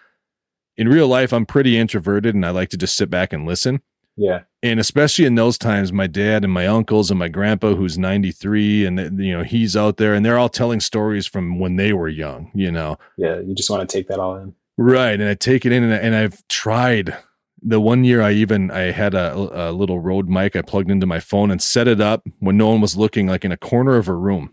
[0.78, 3.82] In real life, I'm pretty introverted, and I like to just sit back and listen.
[4.16, 4.40] Yeah.
[4.62, 8.86] And especially in those times, my dad and my uncles and my grandpa, who's 93,
[8.86, 12.08] and, you know, he's out there and they're all telling stories from when they were
[12.08, 12.98] young, you know.
[13.16, 13.40] Yeah.
[13.40, 14.54] You just want to take that all in.
[14.78, 15.20] Right.
[15.20, 17.16] And I take it in and, I, and I've tried.
[17.64, 21.06] The one year I even I had a, a little Rode mic I plugged into
[21.06, 23.96] my phone and set it up when no one was looking, like in a corner
[23.96, 24.52] of a room,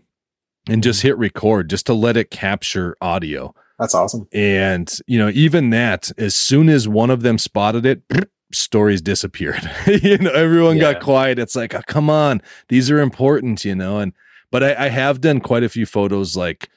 [0.68, 1.04] and just mm.
[1.04, 3.52] hit record just to let it capture audio.
[3.80, 4.28] That's awesome.
[4.32, 8.02] And you know, even that, as soon as one of them spotted it,
[8.52, 9.68] stories disappeared.
[9.86, 10.92] you know, everyone yeah.
[10.92, 11.40] got quiet.
[11.40, 13.98] It's like, oh, come on, these are important, you know.
[13.98, 14.12] And
[14.52, 16.68] but I, I, have done quite a few photos, like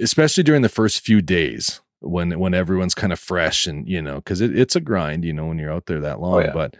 [0.00, 4.16] especially during the first few days when when everyone's kind of fresh and you know,
[4.16, 6.34] because it, it's a grind, you know, when you're out there that oh, long.
[6.34, 6.52] Oh, yeah.
[6.52, 6.76] But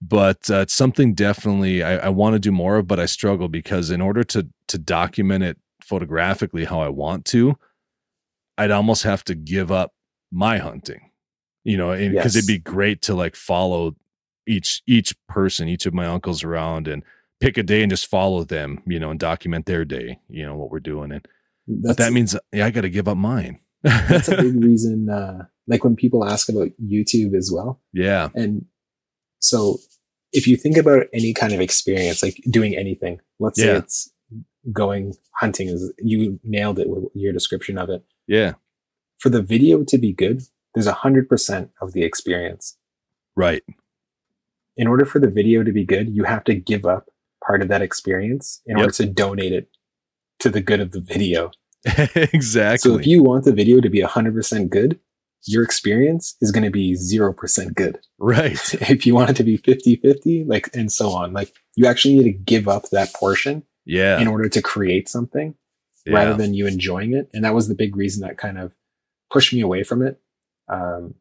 [0.00, 3.48] but uh, it's something definitely I, I want to do more of, but I struggle
[3.48, 7.56] because in order to to document it photographically how I want to,
[8.58, 9.94] I'd almost have to give up
[10.30, 11.10] my hunting
[11.64, 12.36] you know because yes.
[12.36, 13.94] it'd be great to like follow
[14.46, 17.02] each each person each of my uncles around and
[17.40, 20.56] pick a day and just follow them you know and document their day you know
[20.56, 21.26] what we're doing and
[21.68, 25.44] but that means yeah, i got to give up mine that's a big reason uh
[25.66, 28.64] like when people ask about youtube as well yeah and
[29.40, 29.78] so
[30.32, 33.66] if you think about any kind of experience like doing anything let's yeah.
[33.66, 34.10] say it's
[34.72, 38.52] going hunting is you nailed it with your description of it yeah
[39.18, 40.42] for the video to be good
[40.74, 42.76] there's a hundred percent of the experience.
[43.36, 43.62] Right.
[44.76, 47.10] In order for the video to be good, you have to give up
[47.46, 48.86] part of that experience in yep.
[48.86, 49.68] order to donate it
[50.40, 51.50] to the good of the video.
[51.84, 52.90] Exactly.
[52.92, 55.00] So if you want the video to be 100% good,
[55.46, 57.98] your experience is going to be 0% good.
[58.18, 58.74] Right.
[58.88, 62.18] if you want it to be 50 50, like, and so on, like, you actually
[62.18, 63.64] need to give up that portion.
[63.84, 64.20] Yeah.
[64.20, 65.56] In order to create something
[66.06, 66.14] yeah.
[66.14, 67.28] rather than you enjoying it.
[67.34, 68.72] And that was the big reason that kind of
[69.28, 70.20] pushed me away from it
[70.68, 71.14] um,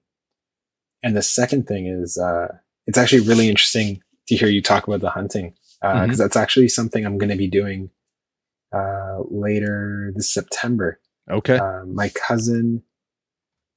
[1.04, 2.58] and the second thing is, uh,
[2.88, 6.14] it's actually really interesting to hear you talk about the hunting because uh, mm-hmm.
[6.14, 7.90] that's actually something I'm going to be doing
[8.74, 11.00] uh, later this September.
[11.30, 11.58] Okay.
[11.58, 12.84] Uh, my cousin,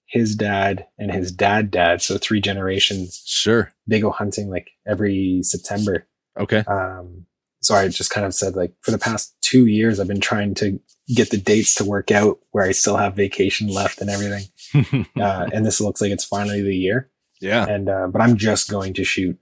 [0.07, 3.23] his dad, and his dad dad, so three generations.
[3.27, 3.73] Sure.
[3.87, 6.07] They go hunting like every September.
[6.39, 6.65] Okay.
[6.67, 7.27] Um,
[7.61, 10.55] so I just kind of said like for the past two years, I've been trying
[10.57, 10.79] to
[11.15, 15.07] get the dates to work out where I still have vacation left and everything.
[15.21, 17.11] uh, and this looks like it's finally the year.
[17.41, 17.67] Yeah.
[17.67, 19.39] And, uh, but I'm just going to shoot.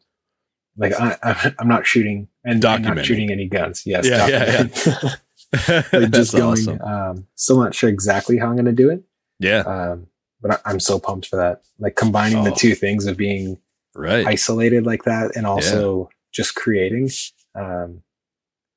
[0.77, 3.83] Like I, am not shooting and not shooting any guns.
[3.85, 4.07] Yes.
[4.09, 4.27] Yeah.
[4.27, 5.11] yeah, yeah.
[5.93, 6.81] like just going, awesome.
[6.81, 9.03] um, still not sure exactly how I'm going to do it.
[9.39, 9.61] Yeah.
[9.61, 10.07] Um,
[10.41, 11.62] but I, am so pumped for that.
[11.79, 12.45] Like combining oh.
[12.45, 13.59] the two things of being
[13.95, 16.16] right isolated like that and also yeah.
[16.33, 17.11] just creating.
[17.55, 18.03] Um,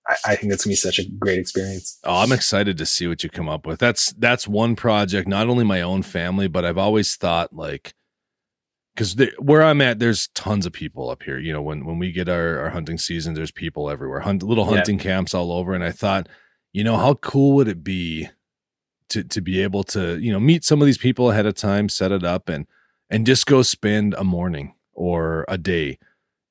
[0.07, 1.99] I, I think that's gonna be such a great experience.
[2.03, 3.79] Oh, I'm excited to see what you come up with.
[3.79, 7.93] That's that's one project, not only my own family, but I've always thought like
[8.95, 11.37] because where I'm at, there's tons of people up here.
[11.37, 14.65] You know, when when we get our, our hunting season, there's people everywhere, hunt, little
[14.65, 15.03] hunting yeah.
[15.03, 15.73] camps all over.
[15.73, 16.29] And I thought,
[16.75, 18.27] you know, how cool would it be
[19.07, 21.87] to to be able to you know meet some of these people ahead of time,
[21.87, 22.67] set it up, and
[23.09, 25.97] and just go spend a morning or a day,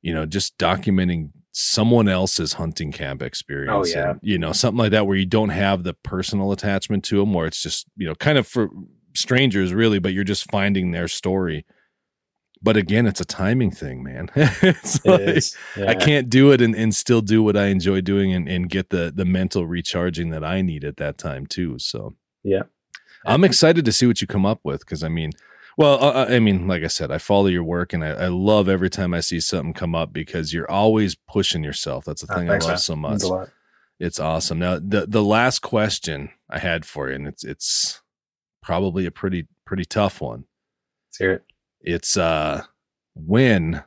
[0.01, 3.71] you know, just documenting someone else's hunting camp oh, experience.
[3.75, 7.05] Oh yeah, and, you know something like that where you don't have the personal attachment
[7.05, 8.71] to them, where it's just you know kind of for
[9.15, 11.67] strangers really, but you're just finding their story.
[12.65, 14.31] But again, it's a timing thing, man.
[14.35, 15.45] it's like,
[15.77, 15.91] yeah.
[15.91, 18.89] I can't do it and, and still do what I enjoy doing and, and get
[18.89, 21.79] the the mental recharging that I need at that time too.
[21.79, 22.63] So yeah,
[23.27, 25.33] I'm excited to see what you come up with because I mean,
[25.77, 28.67] well, uh, I mean, like I said, I follow your work and I, I, love
[28.67, 32.07] every time I see something come up because you're always pushing yourself.
[32.07, 33.23] That's the ah, thing I love so much.
[34.01, 34.59] It's awesome.
[34.59, 38.01] Now, the the last question I had for you, and it's it's
[38.63, 40.47] probably a pretty pretty tough one.
[41.09, 41.43] Let's hear it.
[41.85, 42.63] It's uh,
[43.15, 43.85] when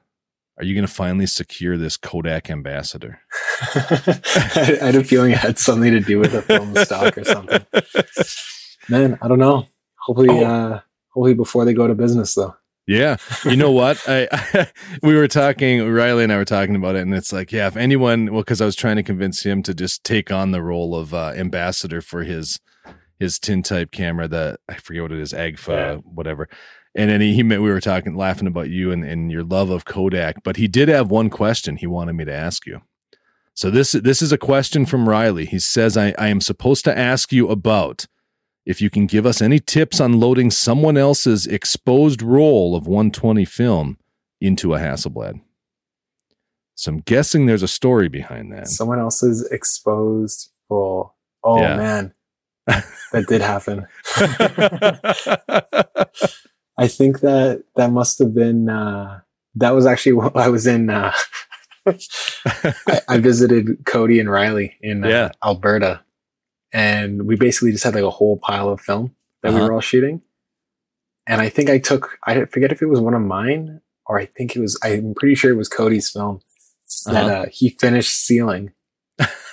[0.58, 3.20] are you going to finally secure this Kodak ambassador?
[3.62, 4.22] I,
[4.82, 7.66] I had a feeling it had something to do with the film stock or something.
[8.88, 9.66] Man, I don't know.
[10.00, 10.46] Hopefully, oh.
[10.46, 10.80] uh,
[11.10, 12.56] hopefully before they go to business though.
[12.86, 13.18] Yeah.
[13.44, 14.02] You know what?
[14.08, 14.68] I, I,
[15.04, 17.76] we were talking Riley and I were talking about it and it's like, yeah, if
[17.76, 20.96] anyone well cuz I was trying to convince him to just take on the role
[20.96, 22.60] of uh, ambassador for his
[23.20, 25.96] his tintype camera that I forget what it is, Agfa yeah.
[25.96, 26.48] whatever.
[26.98, 29.86] And then he, he we were talking laughing about you and, and your love of
[29.86, 32.82] Kodak, but he did have one question he wanted me to ask you.
[33.54, 35.46] So this this is a question from Riley.
[35.46, 38.08] He says I, I am supposed to ask you about
[38.66, 43.46] if you can give us any tips on loading someone else's exposed roll of 120
[43.46, 44.00] film
[44.42, 45.40] into a Hasselblad.
[46.74, 48.68] So I'm guessing there's a story behind that.
[48.68, 51.14] Someone else's exposed roll.
[51.44, 51.78] Oh yeah.
[51.78, 52.14] man,
[52.68, 53.86] that did happen.
[56.78, 59.22] I think that that must have been uh,
[59.56, 60.90] that was actually what I was in.
[60.90, 61.14] Uh,
[61.86, 65.32] I, I, visited Cody and Riley in uh, yeah.
[65.42, 66.02] Alberta
[66.74, 69.58] and we basically just had like a whole pile of film that uh-huh.
[69.58, 70.22] we were all shooting.
[71.26, 74.26] And I think I took I forget if it was one of mine or I
[74.26, 76.42] think it was I'm pretty sure it was Cody's film
[77.08, 77.14] uh-huh.
[77.14, 78.72] that uh, he finished sealing.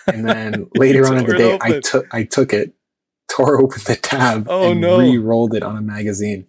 [0.07, 2.75] And then later on in the day, I took I took it,
[3.31, 4.99] tore open the tab, oh, and no.
[4.99, 6.47] re-rolled it on a magazine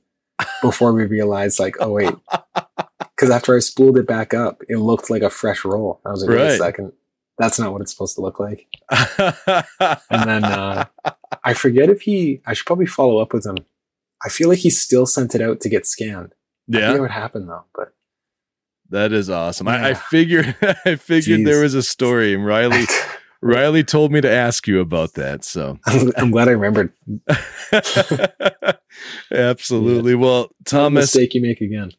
[0.62, 2.14] before we realized like, oh wait,
[3.16, 6.02] because after I spooled it back up, it looked like a fresh roll.
[6.06, 6.48] I was like, right.
[6.48, 6.94] wait a second,
[7.38, 8.68] that's not what it's supposed to look like.
[8.90, 10.86] and then uh,
[11.44, 12.42] I forget if he.
[12.46, 13.58] I should probably follow up with him.
[14.24, 16.34] I feel like he still sent it out to get scanned.
[16.68, 17.94] Yeah, I what happened though, but
[18.90, 19.68] that is awesome.
[19.68, 19.74] Yeah.
[19.74, 20.56] I, I, figured.
[20.86, 21.46] I figured Jeez.
[21.46, 22.86] there was a story, and Riley.
[23.46, 25.44] Riley told me to ask you about that.
[25.44, 25.78] So
[26.18, 26.92] I'm, glad I remembered.
[29.32, 30.14] Absolutely.
[30.14, 30.18] Yeah.
[30.18, 31.92] Well, Thomas, mistake you make again.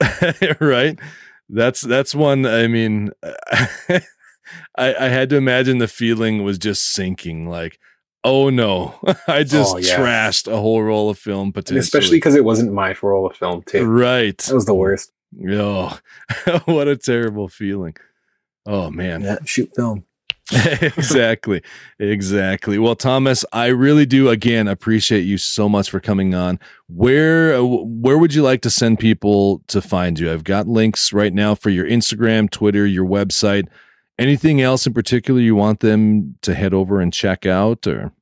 [0.60, 0.96] right.
[1.48, 2.46] That's that's one.
[2.46, 3.10] I mean,
[3.90, 4.00] I,
[4.76, 7.48] I had to imagine the feeling was just sinking.
[7.48, 7.80] Like,
[8.22, 9.98] oh no, I just oh, yeah.
[9.98, 11.52] trashed a whole roll of film.
[11.52, 13.84] Potentially, and especially because it wasn't my roll of film too.
[13.84, 15.12] Right, that was the worst.
[15.48, 15.98] Oh,
[16.64, 17.96] what a terrible feeling.
[18.64, 20.04] Oh man, yeah, shoot film.
[20.82, 21.62] exactly.
[21.98, 22.78] Exactly.
[22.78, 26.58] Well, Thomas, I really do again appreciate you so much for coming on.
[26.88, 30.32] Where where would you like to send people to find you?
[30.32, 33.68] I've got links right now for your Instagram, Twitter, your website.
[34.18, 38.12] Anything else in particular you want them to head over and check out or?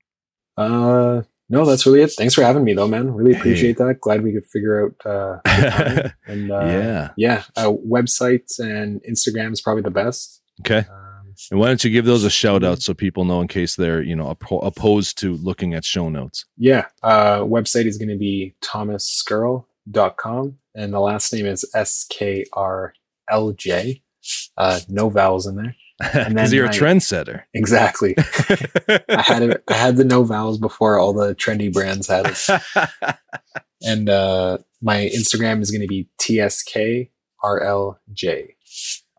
[0.56, 2.12] Uh, no, that's really it.
[2.12, 3.12] Thanks for having me though, man.
[3.12, 3.84] Really appreciate hey.
[3.84, 4.00] that.
[4.00, 5.38] Glad we could figure out, uh,
[6.26, 10.42] and, uh, yeah, yeah, uh, websites and Instagram is probably the best.
[10.60, 10.86] Okay.
[10.88, 11.09] Um,
[11.50, 14.02] and why don't you give those a shout out so people know in case they're,
[14.02, 16.44] you know, opposed to looking at show notes?
[16.56, 16.86] Yeah.
[17.02, 22.94] Uh, website is going to be thomasskrlj.com and the last name is S K R
[23.28, 24.02] L J.
[24.56, 25.76] Uh, no vowels in there.
[26.00, 27.42] Because you're I, a trendsetter.
[27.52, 28.14] Exactly.
[28.18, 33.18] I had it, I had the no vowels before all the trendy brands had it.
[33.82, 37.08] and uh, my Instagram is going to be tskrlj.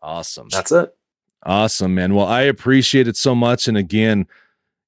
[0.02, 0.48] Awesome.
[0.48, 0.92] That's it.
[1.44, 2.14] Awesome, man.
[2.14, 3.66] Well, I appreciate it so much.
[3.66, 4.26] And again,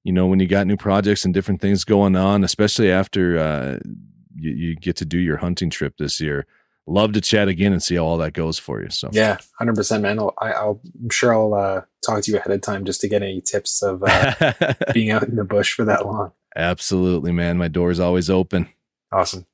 [0.03, 3.79] you know, when you got new projects and different things going on, especially after uh,
[4.35, 6.45] you, you get to do your hunting trip this year,
[6.87, 8.89] love to chat again and see how all that goes for you.
[8.89, 10.19] So yeah, hundred percent, man.
[10.19, 13.01] I'll, I, will i am sure I'll uh, talk to you ahead of time just
[13.01, 14.53] to get any tips of uh,
[14.93, 16.31] being out in the bush for that long.
[16.55, 17.57] Absolutely, man.
[17.57, 18.69] My door is always open.
[19.11, 19.45] Awesome.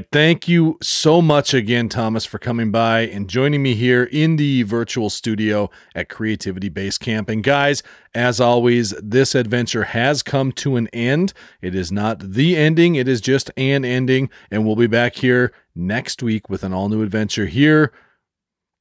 [0.00, 0.08] Right.
[0.12, 4.62] Thank you so much again, Thomas, for coming by and joining me here in the
[4.62, 7.28] virtual studio at Creativity Base Camp.
[7.28, 7.82] And guys,
[8.14, 11.32] as always, this adventure has come to an end.
[11.60, 14.30] It is not the ending, it is just an ending.
[14.50, 17.92] And we'll be back here next week with an all new adventure here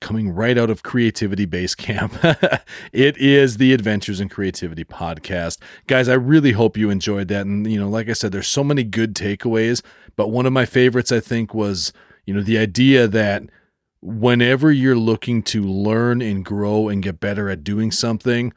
[0.02, 2.14] coming right out of Creativity Base Camp.
[2.94, 5.58] it is the Adventures in Creativity podcast.
[5.88, 7.46] Guys, I really hope you enjoyed that.
[7.46, 9.82] And, you know, like I said, there's so many good takeaways,
[10.20, 11.94] but one of my favorites, I think, was
[12.30, 13.42] You know, the idea that
[14.02, 18.54] whenever you're looking to learn and grow and get better at doing something,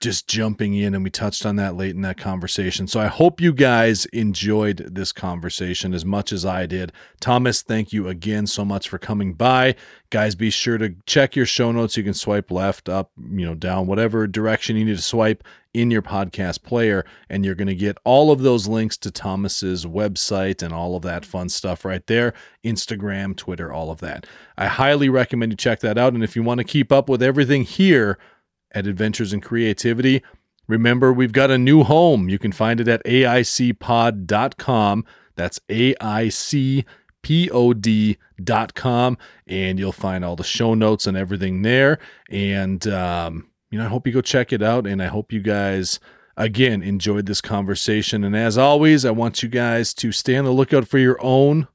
[0.00, 2.86] just jumping in and we touched on that late in that conversation.
[2.86, 6.92] So I hope you guys enjoyed this conversation as much as I did.
[7.18, 9.74] Thomas, thank you again so much for coming by.
[10.10, 11.96] Guys, be sure to check your show notes.
[11.96, 15.42] You can swipe left, up, you know, down, whatever direction you need to swipe
[15.76, 19.84] in your podcast player and you're going to get all of those links to Thomas's
[19.84, 22.32] website and all of that fun stuff right there,
[22.64, 24.26] Instagram, Twitter, all of that.
[24.56, 27.22] I highly recommend you check that out and if you want to keep up with
[27.22, 28.18] everything here
[28.72, 30.22] at Adventures in Creativity.
[30.66, 32.30] Remember, we've got a new home.
[32.30, 34.24] You can find it at aicpod.com.
[35.34, 36.86] That's aicpod.com.
[39.46, 41.98] And you'll find all the show notes and everything there.
[42.30, 44.86] And, um, you know, I hope you go check it out.
[44.86, 45.98] And I hope you guys,
[46.36, 48.24] again, enjoyed this conversation.
[48.24, 51.68] And as always, I want you guys to stay on the lookout for your own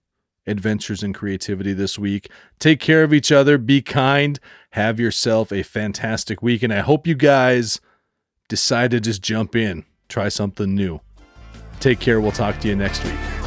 [0.47, 2.29] adventures in creativity this week.
[2.59, 4.39] Take care of each other, be kind,
[4.71, 6.63] have yourself a fantastic week.
[6.63, 7.79] And I hope you guys
[8.49, 10.99] decide to just jump in, try something new.
[11.79, 12.21] Take care.
[12.21, 13.40] We'll talk to you next week.